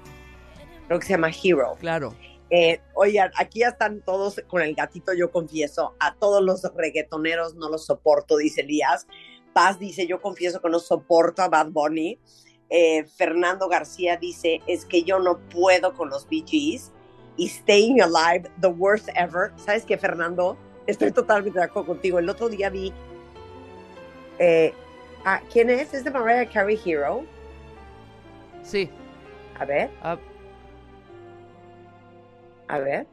Creo 0.87 0.99
que 0.99 1.05
se 1.05 1.13
llama 1.13 1.31
Hero. 1.31 1.75
Claro. 1.79 2.15
Eh, 2.49 2.81
oigan, 2.93 3.31
aquí 3.35 3.61
ya 3.61 3.69
están 3.69 4.01
todos 4.01 4.39
con 4.47 4.61
el 4.61 4.75
gatito, 4.75 5.13
yo 5.13 5.31
confieso. 5.31 5.95
A 5.99 6.13
todos 6.13 6.43
los 6.43 6.61
reggaetoneros 6.75 7.55
no 7.55 7.69
los 7.69 7.85
soporto, 7.85 8.37
dice 8.37 8.61
Elías. 8.61 9.07
Paz 9.53 9.79
dice, 9.79 10.05
yo 10.05 10.21
confieso 10.21 10.61
que 10.61 10.69
no 10.69 10.79
soporto 10.79 11.41
a 11.41 11.47
Bad 11.47 11.71
Bunny. 11.71 12.19
Eh, 12.69 13.05
Fernando 13.05 13.67
García 13.67 14.17
dice, 14.17 14.61
es 14.67 14.85
que 14.85 15.03
yo 15.03 15.19
no 15.19 15.39
puedo 15.49 15.93
con 15.95 16.09
los 16.09 16.27
Bee 16.27 16.43
Gees. 16.45 16.91
Y 17.37 17.47
Staying 17.49 18.01
Alive, 18.01 18.49
the 18.61 18.67
worst 18.69 19.09
ever. 19.15 19.51
¿Sabes 19.57 19.85
qué, 19.85 19.97
Fernando? 19.97 20.57
Estoy 20.87 21.11
totalmente 21.11 21.59
de 21.59 21.65
acuerdo 21.65 21.87
contigo. 21.87 22.19
El 22.19 22.29
otro 22.29 22.49
día 22.49 22.69
vi... 22.69 22.93
eh, 24.39 24.73
ah, 25.25 25.41
¿Quién 25.51 25.69
es? 25.69 25.93
¿Es 25.93 26.03
de 26.03 26.11
Mariah 26.11 26.49
Carey 26.49 26.79
Hero? 26.85 27.25
Sí. 28.63 28.89
A 29.59 29.65
ver, 29.65 29.89
Ah, 30.01 30.17
a 32.67 32.79
ver. 32.79 33.07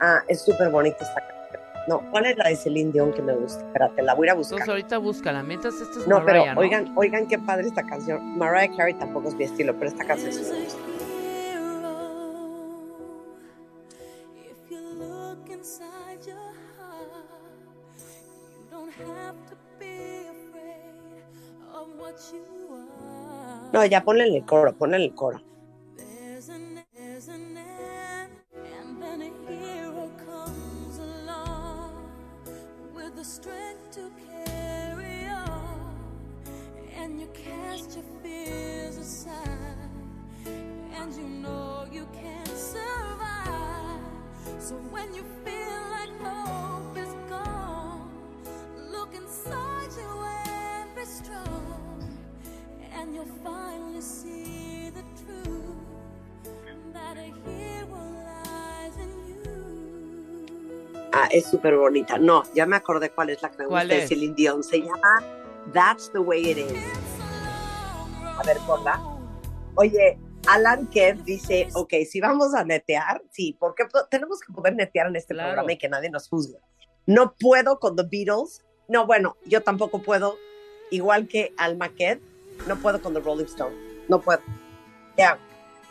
Ah, 0.00 0.22
es 0.28 0.42
súper 0.44 0.70
bonita 0.70 0.98
esta 1.04 1.20
canción. 1.20 1.43
No, 1.86 2.00
¿cuál 2.10 2.26
es 2.26 2.36
la 2.38 2.48
de 2.48 2.56
Celine 2.56 2.92
Dion 2.92 3.12
que 3.12 3.20
me 3.22 3.34
gusta? 3.34 3.64
Espérate, 3.64 4.02
la 4.02 4.14
voy 4.14 4.28
a 4.28 4.32
a 4.32 4.34
entonces 4.34 4.52
buscar. 4.56 4.70
ahorita 4.70 4.98
búscala. 4.98 5.42
Mientras 5.42 5.74
esto 5.74 6.00
es 6.00 6.06
No, 6.08 6.20
Mariah, 6.20 6.42
pero 6.42 6.54
¿no? 6.54 6.60
oigan, 6.60 6.92
oigan 6.96 7.26
qué 7.28 7.38
padre 7.38 7.66
esta 7.68 7.84
canción. 7.84 8.38
Mariah 8.38 8.74
Carey 8.76 8.94
tampoco 8.94 9.28
es 9.28 9.34
mi 9.34 9.44
estilo, 9.44 9.74
pero 9.74 9.88
esta 9.88 10.04
canción 10.06 10.32
sí 10.32 10.42
me 10.50 10.64
gusta. 10.64 10.80
No, 23.72 23.84
ya 23.84 24.02
ponle 24.04 24.24
el 24.24 24.44
coro, 24.44 24.72
ponle 24.74 24.96
el 24.98 25.14
coro. 25.14 25.40
Es 61.38 61.46
súper 61.46 61.76
bonita. 61.76 62.18
No, 62.18 62.42
ya 62.54 62.66
me 62.66 62.76
acordé 62.76 63.10
cuál 63.10 63.30
es 63.30 63.42
la 63.42 63.50
que 63.50 63.58
me 63.58 63.66
¿Cuál 63.66 63.86
gusta 63.88 64.00
de? 64.02 64.08
Celine 64.08 64.34
Dion. 64.34 64.62
Se 64.62 64.80
llama 64.80 65.22
That's 65.72 66.10
the 66.12 66.18
Way 66.18 66.50
It 66.50 66.58
Is. 66.58 66.72
A 68.38 68.42
ver, 68.44 68.56
ponla. 68.66 69.00
Oye, 69.76 70.18
Alan 70.48 70.86
Kev 70.88 71.24
dice, 71.24 71.68
ok, 71.74 71.92
si 72.08 72.20
vamos 72.20 72.54
a 72.54 72.64
netear, 72.64 73.22
sí, 73.30 73.56
porque 73.58 73.84
po- 73.86 74.06
tenemos 74.10 74.40
que 74.40 74.52
poder 74.52 74.74
netear 74.74 75.06
en 75.08 75.16
este 75.16 75.34
Claro. 75.34 75.50
programa 75.50 75.72
y 75.72 75.78
que 75.78 75.88
nadie 75.88 76.10
nos 76.10 76.28
juzgue. 76.28 76.58
No 77.06 77.34
puedo 77.38 77.78
con 77.78 77.96
The 77.96 78.04
Beatles. 78.10 78.64
No, 78.88 79.06
bueno, 79.06 79.36
yo 79.46 79.62
tampoco 79.62 80.02
puedo, 80.02 80.36
igual 80.90 81.26
que 81.28 81.52
Alma 81.56 81.88
Kev, 81.88 82.20
no 82.66 82.76
puedo 82.76 83.00
con 83.00 83.14
The 83.14 83.20
Rolling 83.20 83.46
Stones. 83.46 83.78
No 84.08 84.20
puedo. 84.20 84.40
Ya, 85.16 85.38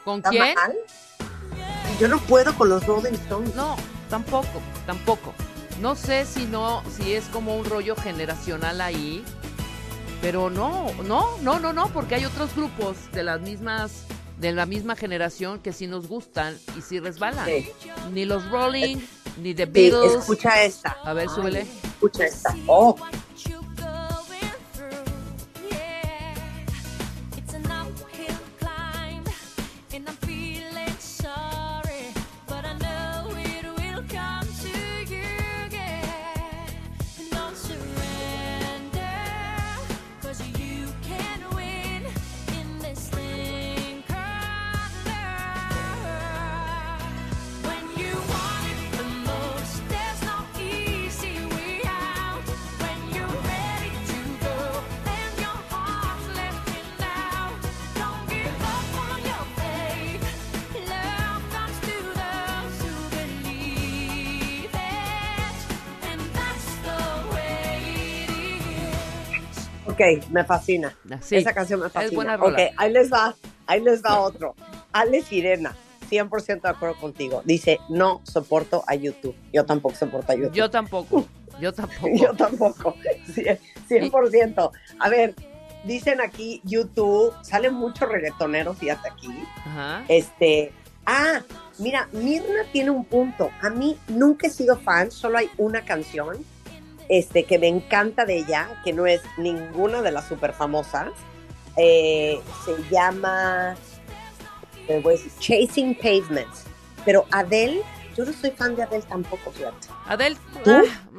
¿Con 0.05 0.17
¿está 0.17 0.29
quién? 0.29 0.53
mal? 0.55 0.75
Yo 1.99 2.07
no 2.07 2.19
puedo 2.19 2.53
con 2.55 2.69
los 2.69 2.85
Rolling 2.85 3.13
Stones. 3.13 3.55
No, 3.55 3.75
tampoco, 4.13 4.61
tampoco. 4.85 5.33
No 5.81 5.95
sé 5.95 6.27
si 6.27 6.45
no, 6.45 6.83
si 6.95 7.13
es 7.13 7.23
como 7.33 7.57
un 7.57 7.65
rollo 7.65 7.95
generacional 7.95 8.79
ahí, 8.79 9.23
pero 10.21 10.51
no, 10.51 10.91
no, 11.03 11.35
no, 11.41 11.57
no, 11.59 11.73
no, 11.73 11.87
porque 11.87 12.13
hay 12.13 12.25
otros 12.25 12.55
grupos 12.55 12.95
de 13.11 13.23
las 13.23 13.41
mismas, 13.41 14.03
de 14.37 14.51
la 14.51 14.67
misma 14.67 14.95
generación 14.95 15.57
que 15.57 15.73
sí 15.73 15.87
nos 15.87 16.07
gustan 16.07 16.55
y 16.77 16.81
sí 16.81 16.99
resbalan. 16.99 17.47
Sí. 17.47 17.71
Ni 18.13 18.25
los 18.25 18.47
Rolling, 18.51 18.97
ni 19.41 19.55
The 19.55 19.65
Sí, 19.65 19.71
Beatles. 19.71 20.13
escucha 20.19 20.63
esta. 20.63 20.95
A 21.03 21.13
ver, 21.13 21.27
súbele. 21.27 21.61
Escucha 21.83 22.25
esta. 22.25 22.55
Oh, 22.67 22.95
Ok, 69.93 70.29
me 70.31 70.43
fascina. 70.43 70.95
Sí, 71.21 71.37
Esa 71.37 71.53
canción 71.53 71.79
me 71.79 71.89
fascina. 71.89 72.05
Es 72.09 72.13
buena 72.15 72.37
rola. 72.37 72.57
Ok, 72.63 72.73
ahí 72.77 72.91
les 72.91 73.11
va, 73.11 73.35
ahí 73.67 73.81
les 73.81 74.01
va 74.03 74.19
otro. 74.19 74.55
Ale 74.91 75.21
Sirena, 75.21 75.75
100% 76.09 76.61
de 76.61 76.69
acuerdo 76.69 76.95
contigo. 76.99 77.41
Dice, 77.45 77.79
no 77.89 78.21
soporto 78.23 78.83
a 78.87 78.95
YouTube. 78.95 79.35
Yo 79.51 79.65
tampoco 79.65 79.95
soporto 79.95 80.31
a 80.31 80.35
YouTube. 80.35 80.53
Yo 80.53 80.69
tampoco. 80.69 81.25
Yo 81.59 81.71
tampoco. 81.73 82.07
Yo 82.15 82.33
tampoco. 82.33 82.95
Cien- 83.27 83.59
100%. 83.89 84.71
A 84.99 85.09
ver, 85.09 85.35
dicen 85.83 86.21
aquí 86.21 86.61
YouTube, 86.63 87.33
sale 87.43 87.69
mucho 87.69 88.05
reggaetonero, 88.05 88.73
fíjate 88.73 89.09
aquí. 89.09 89.29
Ajá. 89.65 90.03
Este, 90.07 90.71
ah, 91.05 91.41
mira, 91.77 92.07
Mirna 92.11 92.63
tiene 92.71 92.89
un 92.89 93.05
punto. 93.05 93.51
A 93.61 93.69
mí 93.69 93.97
nunca 94.07 94.47
he 94.47 94.49
sido 94.49 94.77
fan, 94.79 95.11
solo 95.11 95.37
hay 95.37 95.49
una 95.57 95.81
canción 95.85 96.37
este, 97.13 97.43
que 97.43 97.59
me 97.59 97.67
encanta 97.67 98.25
de 98.25 98.39
ella, 98.39 98.81
que 98.83 98.91
no 98.91 99.05
es 99.05 99.21
ninguna 99.37 100.01
de 100.01 100.11
las 100.11 100.27
super 100.27 100.51
famosas. 100.51 101.11
Eh, 101.77 102.41
se 102.65 102.75
llama 102.89 103.75
Chasing 105.39 105.95
Pavements. 105.95 106.65
Pero 107.05 107.25
Adele, 107.29 107.83
yo 108.17 108.25
no 108.25 108.33
soy 108.33 108.49
fan 108.49 108.75
de 108.75 108.81
Adele 108.81 109.03
tampoco, 109.07 109.51
fíjate. 109.51 109.89
Adele, 110.07 110.37
¿Tú? 110.63 110.71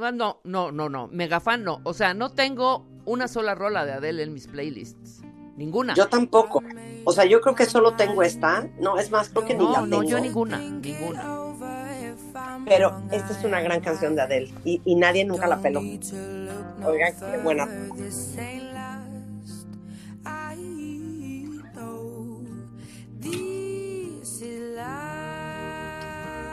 ah, 0.03 0.11
no, 0.11 0.41
no, 0.43 0.73
no, 0.73 0.89
no, 0.89 1.07
mega 1.13 1.39
fan 1.39 1.63
no. 1.63 1.81
O 1.85 1.95
sea, 1.95 2.13
no 2.13 2.31
tengo 2.31 2.85
una 3.05 3.29
sola 3.29 3.55
rola 3.55 3.87
de 3.87 3.93
Adele 3.93 4.25
en 4.25 4.33
mis 4.33 4.49
playlists. 4.49 5.23
Ninguna. 5.57 5.95
Yo 5.95 6.09
tampoco. 6.09 6.61
O 7.05 7.13
sea, 7.13 7.25
yo 7.25 7.41
creo 7.41 7.55
que 7.55 7.67
solo 7.67 7.95
tengo 7.95 8.25
esta. 8.25 8.69
No, 8.81 8.99
es 8.99 9.13
más, 9.13 9.29
creo 9.29 9.45
que 9.45 9.55
ni 9.55 9.65
la 9.65 9.83
no, 9.83 9.87
no, 9.87 9.99
tengo. 10.01 10.11
yo 10.11 10.21
ninguna, 10.21 10.59
ninguna. 10.59 11.44
Pero 12.67 13.03
esta 13.11 13.33
es 13.33 13.45
una 13.45 13.61
gran 13.61 13.81
canción 13.81 14.15
de 14.17 14.23
Adele 14.23 14.53
y, 14.65 14.81
y 14.85 14.95
nadie 14.95 15.25
nunca 15.25 15.47
la 15.47 15.59
peló. 15.59 15.81
Oigan, 15.81 17.15
qué 17.19 17.39
buena. 17.43 17.69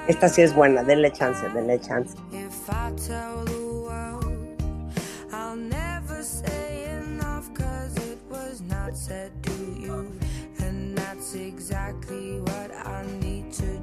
Esta 0.08 0.28
sí 0.28 0.42
es 0.42 0.54
buena, 0.54 0.84
denle 0.84 1.12
chance, 1.12 1.48
denle 1.50 1.80
chance. 1.80 2.16
Exactly 11.34 12.42
what 12.42 12.76
I 12.76 13.06
need 13.22 13.54
to 13.54 13.62
do 13.62 13.81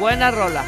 Buena 0.00 0.30
rola. 0.30 0.64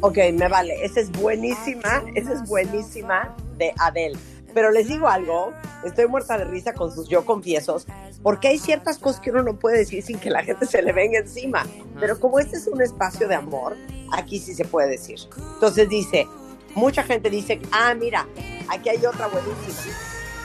Ok, 0.00 0.16
me 0.34 0.48
vale. 0.48 0.84
Esa 0.84 1.00
es 1.00 1.10
buenísima, 1.10 2.02
esa 2.14 2.34
es 2.34 2.46
buenísima 2.46 3.34
de 3.56 3.72
Adele. 3.78 4.37
Pero 4.54 4.70
les 4.70 4.88
digo 4.88 5.08
algo, 5.08 5.52
estoy 5.84 6.06
muerta 6.06 6.38
de 6.38 6.44
risa 6.44 6.72
con 6.72 6.94
sus 6.94 7.08
yo 7.08 7.24
confiesos, 7.24 7.86
porque 8.22 8.48
hay 8.48 8.58
ciertas 8.58 8.98
cosas 8.98 9.20
que 9.20 9.30
uno 9.30 9.42
no 9.42 9.56
puede 9.56 9.78
decir 9.78 10.02
sin 10.02 10.18
que 10.18 10.30
la 10.30 10.42
gente 10.42 10.66
se 10.66 10.82
le 10.82 10.92
venga 10.92 11.18
encima. 11.18 11.66
Pero 12.00 12.18
como 12.18 12.38
este 12.38 12.56
es 12.56 12.66
un 12.66 12.80
espacio 12.82 13.28
de 13.28 13.34
amor, 13.34 13.76
aquí 14.12 14.38
sí 14.38 14.54
se 14.54 14.64
puede 14.64 14.88
decir. 14.88 15.18
Entonces 15.54 15.88
dice, 15.88 16.26
mucha 16.74 17.02
gente 17.02 17.30
dice, 17.30 17.60
ah, 17.72 17.94
mira, 17.94 18.26
aquí 18.68 18.88
hay 18.88 19.04
otra 19.04 19.28
buenísima. 19.28 19.94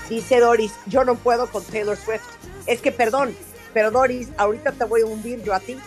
Dice 0.10 0.40
Doris, 0.40 0.74
yo 0.86 1.06
no 1.06 1.16
puedo 1.16 1.50
con 1.50 1.64
Taylor 1.64 1.98
Swift. 1.98 2.24
Es 2.68 2.82
que 2.82 2.92
perdón, 2.92 3.36
pero 3.74 3.90
Doris, 3.90 4.30
ahorita 4.38 4.74
te 4.74 4.84
voy 4.86 5.02
a 5.02 5.06
hundir 5.06 5.42
yo 5.44 5.54
a 5.54 5.60
ti. 5.60 5.78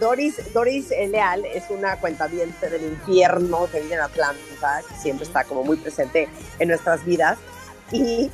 Doris, 0.00 0.52
Doris 0.52 0.90
Leal 0.90 1.44
es 1.44 1.64
una 1.68 1.96
cuentaviente 1.96 2.68
del 2.70 2.82
infierno 2.84 3.68
que 3.70 3.80
vive 3.80 3.94
en 3.94 4.00
Atlanta, 4.00 4.82
que 4.88 4.94
siempre 4.94 5.26
está 5.26 5.44
como 5.44 5.62
muy 5.62 5.76
presente 5.76 6.28
en 6.58 6.68
nuestras 6.68 7.04
vidas. 7.04 7.38
Y 7.92 8.30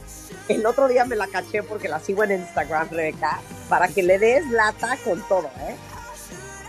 el 0.49 0.65
otro 0.65 0.87
día 0.87 1.05
me 1.05 1.17
la 1.17 1.27
caché 1.27 1.63
porque 1.63 1.89
la 1.89 1.99
sigo 1.99 2.23
en 2.25 2.33
Instagram, 2.33 2.89
Rebeca, 2.91 3.41
para 3.69 3.89
que 3.89 4.03
le 4.03 4.19
des 4.19 4.49
lata 4.51 4.97
con 5.05 5.21
todo, 5.29 5.51
¿eh? 5.69 5.77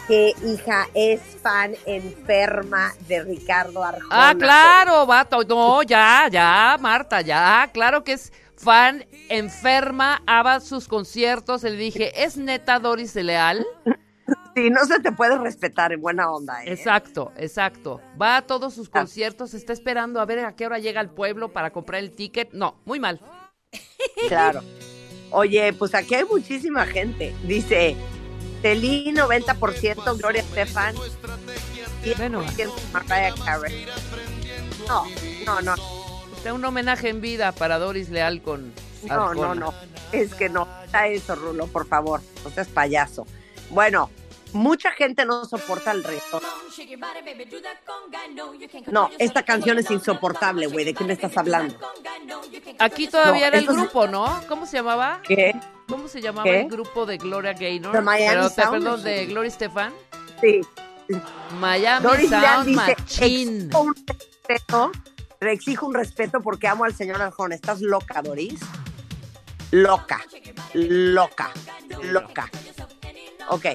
Que 0.07 0.33
hija 0.45 0.87
es 0.93 1.19
fan 1.43 1.75
enferma 1.85 2.93
de 3.07 3.23
Ricardo 3.23 3.83
Arjona. 3.83 4.07
Ah, 4.09 4.33
claro, 4.39 5.05
vato. 5.05 5.43
No, 5.43 5.83
ya, 5.83 6.27
ya, 6.31 6.77
Marta, 6.79 7.19
ya. 7.21 7.69
Claro 7.73 8.05
que 8.05 8.13
es 8.13 8.31
fan 8.55 9.05
enferma, 9.27 10.23
aba 10.25 10.61
sus 10.61 10.87
conciertos. 10.87 11.63
Le 11.63 11.71
dije, 11.71 12.23
¿es 12.23 12.37
neta 12.37 12.79
Doris 12.79 13.15
Leal? 13.15 13.67
Sí, 14.57 14.71
no 14.71 14.83
se 14.85 14.99
te 14.99 15.11
puede 15.11 15.37
respetar 15.37 15.93
en 15.93 16.01
buena 16.01 16.31
onda, 16.31 16.63
¿eh? 16.63 16.73
Exacto, 16.73 17.31
exacto. 17.37 18.01
Va 18.19 18.37
a 18.37 18.41
todos 18.41 18.73
sus 18.73 18.89
conciertos, 18.89 19.53
está 19.53 19.71
esperando 19.71 20.19
a 20.19 20.25
ver 20.25 20.39
a 20.39 20.55
qué 20.55 20.65
hora 20.65 20.79
llega 20.79 20.99
al 20.99 21.11
pueblo 21.11 21.49
para 21.53 21.69
comprar 21.69 22.01
el 22.01 22.09
ticket. 22.09 22.53
No, 22.53 22.81
muy 22.83 22.99
mal. 22.99 23.21
Claro. 24.27 24.63
Oye, 25.29 25.73
pues 25.73 25.93
aquí 25.93 26.15
hay 26.15 26.25
muchísima 26.25 26.87
gente. 26.87 27.35
Dice, 27.43 27.95
Telí 28.63 29.13
90%, 29.13 30.17
Gloria 30.17 30.41
Estefan, 30.41 30.95
10% 30.95 32.17
Bueno. 32.17 32.43
No, 34.87 35.05
no, 35.45 35.61
no, 35.61 35.75
Está 36.35 36.51
un 36.51 36.65
homenaje 36.65 37.09
en 37.09 37.21
vida 37.21 37.51
para 37.51 37.77
Doris 37.77 38.09
Leal 38.09 38.41
con 38.41 38.73
no, 39.03 39.35
no, 39.35 39.53
no. 39.53 39.71
Es 40.11 40.33
que 40.33 40.49
no, 40.49 40.67
está 40.83 41.05
eso, 41.05 41.35
Rulo, 41.35 41.67
por 41.67 41.85
favor. 41.85 42.21
No 42.43 42.49
seas 42.49 42.69
payaso. 42.69 43.27
Bueno, 43.69 44.09
mucha 44.53 44.91
gente 44.91 45.25
no 45.25 45.45
soporta 45.45 45.91
el 45.91 46.03
reggaetón. 46.03 46.41
No, 48.87 49.09
esta 49.19 49.43
canción 49.43 49.79
es 49.79 49.89
insoportable, 49.91 50.67
güey. 50.67 50.85
¿De 50.85 50.93
qué 50.93 51.03
me 51.03 51.13
estás 51.13 51.35
hablando? 51.37 51.77
Aquí 52.79 53.07
todavía 53.07 53.41
No, 53.41 53.47
era 53.47 53.57
el 53.57 53.63
es- 53.63 53.69
grupo, 53.69 54.07
¿no? 54.07 54.41
¿Cómo 54.47 54.65
se 54.65 54.77
llamaba? 54.77 55.21
¿Qué? 55.27 55.55
¿Cómo 55.87 56.07
se 56.07 56.21
llamaba 56.21 56.43
¿Qué? 56.43 56.61
el 56.61 56.67
grupo 56.69 57.05
de 57.05 57.17
Gloria 57.17 57.53
Gaynor? 57.53 57.93
The 57.93 58.01
Miami 58.01 58.27
Pero, 58.29 58.49
Sound 58.49 58.71
perdón, 58.83 59.03
de. 59.03 59.25
Gloria 59.27 59.47
Estefan. 59.47 59.93
Sí. 60.41 60.61
Miami 61.59 62.03
Doris 62.05 62.29
Sound 62.29 62.69
Machine. 62.75 63.57
exijo 63.63 63.81
un 63.81 63.95
respeto, 63.95 64.91
le 65.39 65.51
exijo 65.53 65.85
un 65.87 65.93
respeto 65.93 66.41
porque 66.41 66.67
amo 66.67 66.83
al 66.83 66.93
señor 66.93 67.21
Arjona. 67.21 67.55
¿Estás 67.55 67.79
loca, 67.81 68.21
Doris? 68.21 68.59
Loca, 69.71 70.21
loca, 70.73 71.51
loca. 72.03 72.49
Ok, 73.49 73.65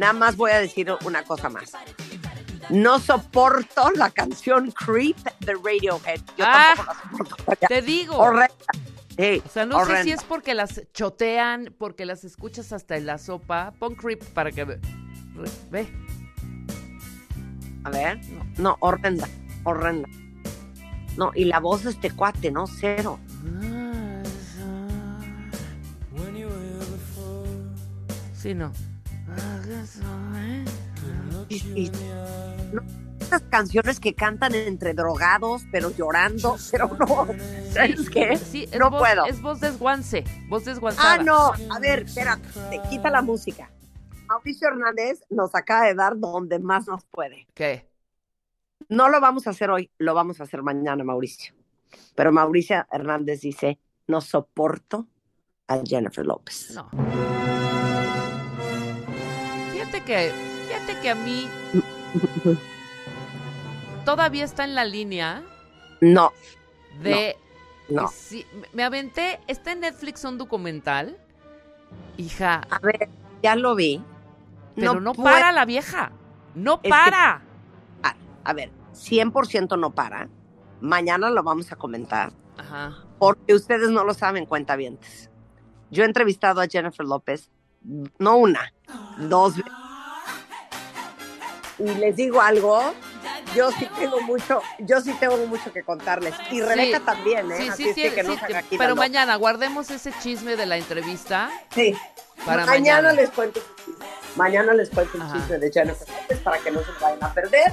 nada 0.00 0.12
más 0.14 0.36
voy 0.36 0.50
a 0.50 0.58
decir 0.58 0.90
una 1.04 1.22
cosa 1.22 1.48
más. 1.48 1.72
No 2.70 2.98
soporto 2.98 3.90
la 3.92 4.10
canción 4.10 4.70
Creep 4.72 5.16
de 5.40 5.54
Radiohead. 5.54 6.20
Yo 6.36 6.44
Ah, 6.46 6.72
tampoco 6.76 6.94
la 7.16 7.26
soporto. 7.36 7.66
Te 7.68 7.82
digo. 7.82 8.16
Horrenda. 8.16 8.54
Sí, 9.18 9.42
O 9.44 9.48
sea, 9.50 9.66
no 9.66 9.78
sé 9.80 9.84
si 9.86 9.90
horrenda. 9.92 10.14
es 10.14 10.24
porque 10.24 10.54
las 10.54 10.82
chotean, 10.94 11.74
porque 11.78 12.06
las 12.06 12.24
escuchas 12.24 12.72
hasta 12.72 12.96
en 12.96 13.06
la 13.06 13.18
sopa. 13.18 13.72
Pon 13.78 13.94
creep 13.94 14.22
para 14.32 14.50
que 14.52 14.64
ve. 14.64 14.80
Ve. 15.70 15.88
A 17.84 17.90
ver, 17.90 18.20
no, 18.30 18.44
no, 18.58 18.76
horrenda, 18.80 19.26
horrenda. 19.64 20.08
No, 21.16 21.32
y 21.34 21.44
la 21.44 21.60
voz 21.60 21.82
de 21.84 21.90
este 21.90 22.10
cuate, 22.10 22.50
¿no? 22.50 22.66
Cero. 22.66 23.18
Sí, 28.34 28.54
no. 28.54 28.72
Y- 31.48 31.56
y- 31.86 31.90
no, 32.72 32.82
estas 33.20 33.42
canciones 33.42 33.98
que 34.00 34.14
cantan 34.14 34.54
entre 34.54 34.94
drogados, 34.94 35.62
pero 35.72 35.90
llorando, 35.90 36.56
pero 36.70 36.88
no. 36.98 37.26
¿Sabes 37.72 38.08
qué? 38.10 38.36
Sí, 38.36 38.68
es 38.70 38.78
no 38.78 38.90
voz, 38.90 39.00
puedo. 39.00 39.26
Es 39.26 39.40
voz 39.42 39.60
desguance. 39.60 40.24
Voz 40.48 40.64
desguanzada. 40.64 41.14
Ah, 41.14 41.18
no. 41.22 41.52
A 41.74 41.78
ver, 41.80 42.00
espérate. 42.04 42.42
Quita 42.88 43.10
la 43.10 43.22
música. 43.22 43.70
Mauricio 44.28 44.68
Hernández 44.68 45.24
nos 45.28 45.54
acaba 45.56 45.86
de 45.86 45.94
dar 45.94 46.16
donde 46.18 46.60
más 46.60 46.86
nos 46.86 47.04
puede. 47.06 47.48
¿Qué? 47.54 47.88
No 48.88 49.08
lo 49.08 49.20
vamos 49.20 49.46
a 49.46 49.50
hacer 49.50 49.70
hoy, 49.70 49.90
lo 49.98 50.14
vamos 50.14 50.40
a 50.40 50.44
hacer 50.44 50.62
mañana, 50.62 51.02
Mauricio. 51.02 51.52
Pero 52.14 52.30
Mauricio 52.30 52.86
Hernández 52.92 53.40
dice, 53.40 53.78
no 54.06 54.20
soporto 54.20 55.06
a 55.66 55.80
Jennifer 55.84 56.24
López. 56.24 56.72
No. 56.74 56.88
Fíjate 59.90 60.04
que, 60.04 60.32
fíjate 60.68 61.00
que 61.00 61.10
a 61.10 61.14
mí 61.16 61.48
todavía 64.04 64.44
está 64.44 64.62
en 64.64 64.74
la 64.76 64.84
línea 64.84 65.42
No, 66.00 66.32
de... 67.02 67.36
no. 67.88 68.06
sí, 68.08 68.46
me- 68.72 68.84
aventé, 68.84 69.40
está 69.48 69.72
en 69.72 69.80
Netflix 69.80 70.24
un 70.24 70.38
documental, 70.38 71.18
hija, 72.16 72.62
A 72.70 72.78
ver, 72.78 73.08
ya 73.42 73.56
lo 73.56 73.74
vi. 73.74 74.00
pero 74.76 75.00
no, 75.00 75.12
para 75.14 75.50
la 75.50 75.64
vieja, 75.64 76.12
no 76.54 76.74
Es 76.74 76.80
que- 76.82 76.88
para. 76.88 77.42
A, 78.04 78.14
a 78.44 78.52
ver, 78.52 78.70
100% 78.94 79.76
no 79.76 79.90
para. 79.90 80.28
Mañana 80.80 81.30
lo 81.30 81.42
vamos 81.42 81.72
a 81.72 81.76
comentar. 81.76 82.32
Ajá. 82.56 82.96
Porque 83.18 83.54
ustedes 83.54 83.90
no 83.90 84.04
lo 84.04 84.14
saben, 84.14 84.46
cuentavientes. 84.46 85.30
Yo 85.90 86.04
he 86.04 86.06
entrevistado 86.06 86.60
a 86.60 86.66
Jennifer 86.68 87.04
López, 87.04 87.50
no 87.82 88.36
una, 88.36 88.72
dos 89.18 89.56
veces. 89.56 89.72
Y 91.78 91.84
les 91.94 92.14
digo 92.16 92.40
algo, 92.42 92.92
yo 93.54 93.70
sí 93.72 93.88
tengo 93.98 94.20
mucho, 94.22 94.60
yo 94.80 95.00
sí 95.00 95.14
tengo 95.18 95.36
mucho 95.46 95.72
que 95.72 95.82
contarles. 95.82 96.34
Y 96.50 96.60
Rebeca 96.60 96.98
Sí. 96.98 97.04
también, 97.04 97.50
¿eh? 97.50 97.56
Sí, 97.58 97.68
Así 97.68 97.82
sí, 97.84 97.88
es 98.02 98.10
que, 98.10 98.14
que 98.16 98.22
no 98.22 98.34
se 98.38 98.44
haga 98.44 98.64
pero 98.76 98.94
mañana 98.96 99.36
guardemos 99.36 99.90
ese 99.90 100.12
chisme 100.22 100.56
de 100.56 100.66
la 100.66 100.76
entrevista 100.76 101.50
Sí. 101.74 101.94
para 102.44 102.66
mañana, 102.66 103.02
mañana. 103.08 103.12
les 103.14 103.30
cuento. 103.30 103.60
Mañana 104.36 104.74
les 104.74 104.90
cuento 104.90 105.16
el 105.16 105.22
Ajá. 105.22 105.36
chisme 105.38 105.58
de 105.58 105.72
Jennifer 105.72 106.06
López 106.08 106.38
para 106.40 106.58
que 106.58 106.70
no 106.70 106.80
se 106.84 106.92
vayan 107.00 107.24
a 107.24 107.32
perder. 107.32 107.72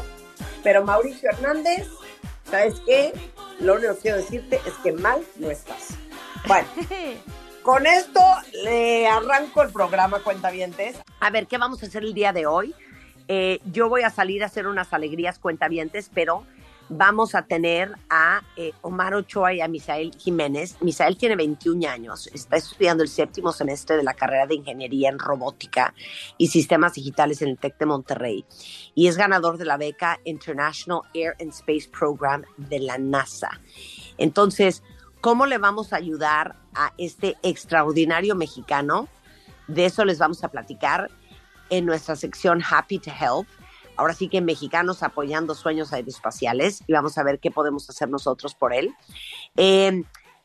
Pero 0.64 0.84
Mauricio 0.86 1.30
Hernández, 1.30 1.88
¿sabes 2.50 2.76
qué? 2.86 3.14
Lo 3.60 3.76
único 3.76 3.94
que 3.96 4.00
quiero 4.02 4.18
decirte 4.18 4.62
es 4.66 4.74
que 4.84 4.94
mal 4.94 5.22
no 5.36 5.52
estás. 5.52 5.90
Bueno, 6.48 6.68
con 7.68 7.86
esto 7.86 8.22
le 8.64 9.10
arranco 9.10 9.62
el 9.62 9.74
programa, 9.74 10.20
cuentavientes. 10.20 10.96
A 11.20 11.30
ver, 11.32 11.48
¿qué 11.48 11.58
vamos 11.58 11.84
a 11.84 11.88
hacer 11.88 12.02
el 12.02 12.14
día 12.14 12.32
de 12.32 12.46
hoy? 12.46 12.74
Eh, 13.28 13.60
yo 13.74 13.90
voy 13.90 14.04
a 14.04 14.10
salir 14.10 14.42
a 14.42 14.46
hacer 14.46 14.68
unas 14.68 14.94
alegrías 14.94 15.38
cuentavientes, 15.38 16.10
pero 16.14 16.46
vamos 16.88 17.36
a 17.36 17.42
tener 17.42 17.92
a 18.10 18.42
eh, 18.56 18.72
Omar 18.84 19.16
Ochoa 19.16 19.54
y 19.54 19.60
a 19.60 19.68
Misael 19.68 20.14
Jiménez. 20.18 20.78
Misael 20.80 21.18
tiene 21.18 21.36
21 21.36 21.90
años, 21.90 22.28
está 22.28 22.56
estudiando 22.56 23.04
el 23.04 23.10
séptimo 23.10 23.52
semestre 23.52 23.98
de 23.98 24.04
la 24.04 24.14
carrera 24.14 24.48
de 24.48 24.56
Ingeniería 24.56 25.10
en 25.10 25.20
Robótica 25.20 25.94
y 26.38 26.48
Sistemas 26.48 26.94
Digitales 26.94 27.42
en 27.42 27.50
el 27.50 27.58
TEC 27.58 27.78
de 27.80 27.86
Monterrey 27.86 28.46
y 28.96 29.08
es 29.08 29.18
ganador 29.18 29.58
de 29.58 29.66
la 29.66 29.76
beca 29.76 30.22
International 30.24 31.02
Air 31.14 31.36
and 31.42 31.50
Space 31.50 31.90
Program 31.90 32.46
de 32.56 32.80
la 32.80 32.98
NASA. 32.98 33.60
Entonces, 34.18 34.84
¿cómo 35.28 35.46
le 35.46 35.58
vamos 35.58 35.92
a 35.92 35.98
ayudar 35.98 36.56
a 36.74 36.94
este 36.98 37.36
extraordinario 37.44 38.34
mexicano? 38.34 39.10
De 39.68 39.84
eso 39.84 40.06
les 40.06 40.20
vamos 40.20 40.42
a 40.46 40.48
platicar 40.48 41.12
en 41.70 41.86
nuestra 41.86 42.16
sección 42.16 42.64
Happy 42.64 42.98
to 42.98 43.12
Help. 43.12 43.46
Ahora 43.98 44.14
sí 44.14 44.30
que 44.30 44.40
mexicanos 44.40 45.04
apoyando 45.04 45.54
sueños 45.54 45.92
aeroespaciales 45.92 46.82
y 46.88 46.94
vamos 46.94 47.18
a 47.18 47.24
ver 47.24 47.40
qué 47.40 47.52
podemos 47.52 47.90
hacer 47.90 48.08
nosotros 48.08 48.56
por 48.56 48.74
él. 48.74 48.96
Eh, 49.58 50.02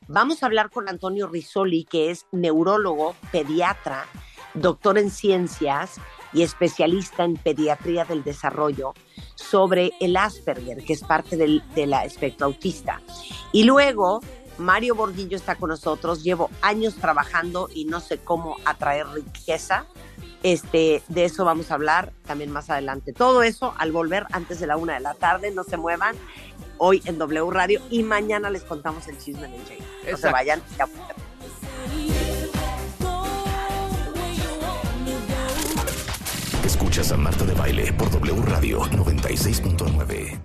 vamos 0.08 0.42
a 0.42 0.46
hablar 0.46 0.68
con 0.68 0.88
Antonio 0.88 1.28
Risoli, 1.28 1.84
que 1.84 2.10
es 2.10 2.26
neurólogo, 2.32 3.14
pediatra, 3.30 4.06
doctor 4.54 4.98
en 4.98 5.10
ciencias 5.10 6.00
y 6.32 6.42
especialista 6.42 7.22
en 7.22 7.36
pediatría 7.36 8.04
del 8.04 8.24
desarrollo, 8.24 8.94
sobre 9.36 9.92
el 10.00 10.16
Asperger, 10.16 10.82
que 10.84 10.94
es 10.94 11.02
parte 11.02 11.36
del, 11.36 11.62
de 11.76 11.86
la 11.86 12.04
espectro 12.04 12.46
autista. 12.46 13.00
Y 13.52 13.62
luego, 13.62 14.22
Mario 14.62 14.94
Bordillo 14.94 15.36
está 15.36 15.56
con 15.56 15.68
nosotros. 15.70 16.22
Llevo 16.22 16.50
años 16.62 16.94
trabajando 16.96 17.68
y 17.72 17.84
no 17.84 18.00
sé 18.00 18.18
cómo 18.18 18.56
atraer 18.64 19.06
riqueza. 19.08 19.86
Este, 20.42 21.02
de 21.08 21.24
eso 21.24 21.44
vamos 21.44 21.70
a 21.70 21.74
hablar 21.74 22.12
también 22.26 22.50
más 22.50 22.70
adelante. 22.70 23.12
Todo 23.12 23.42
eso 23.42 23.74
al 23.78 23.92
volver 23.92 24.26
antes 24.32 24.58
de 24.58 24.66
la 24.66 24.76
una 24.76 24.94
de 24.94 25.00
la 25.00 25.14
tarde. 25.14 25.50
No 25.50 25.64
se 25.64 25.76
muevan. 25.76 26.16
Hoy 26.78 27.02
en 27.04 27.18
W 27.18 27.50
Radio 27.50 27.80
y 27.90 28.02
mañana 28.02 28.50
les 28.50 28.64
contamos 28.64 29.06
el 29.08 29.18
chisme 29.18 29.48
de 29.48 29.58
Jay. 29.66 29.78
No 30.10 30.16
se 30.16 30.30
vayan. 30.30 30.62
ya. 30.78 30.88
Escuchas 36.64 37.12
a 37.12 37.16
Marta 37.16 37.44
de 37.44 37.54
Baile 37.54 37.92
por 37.92 38.10
W 38.10 38.42
Radio 38.42 38.80
96.9. 38.80 40.42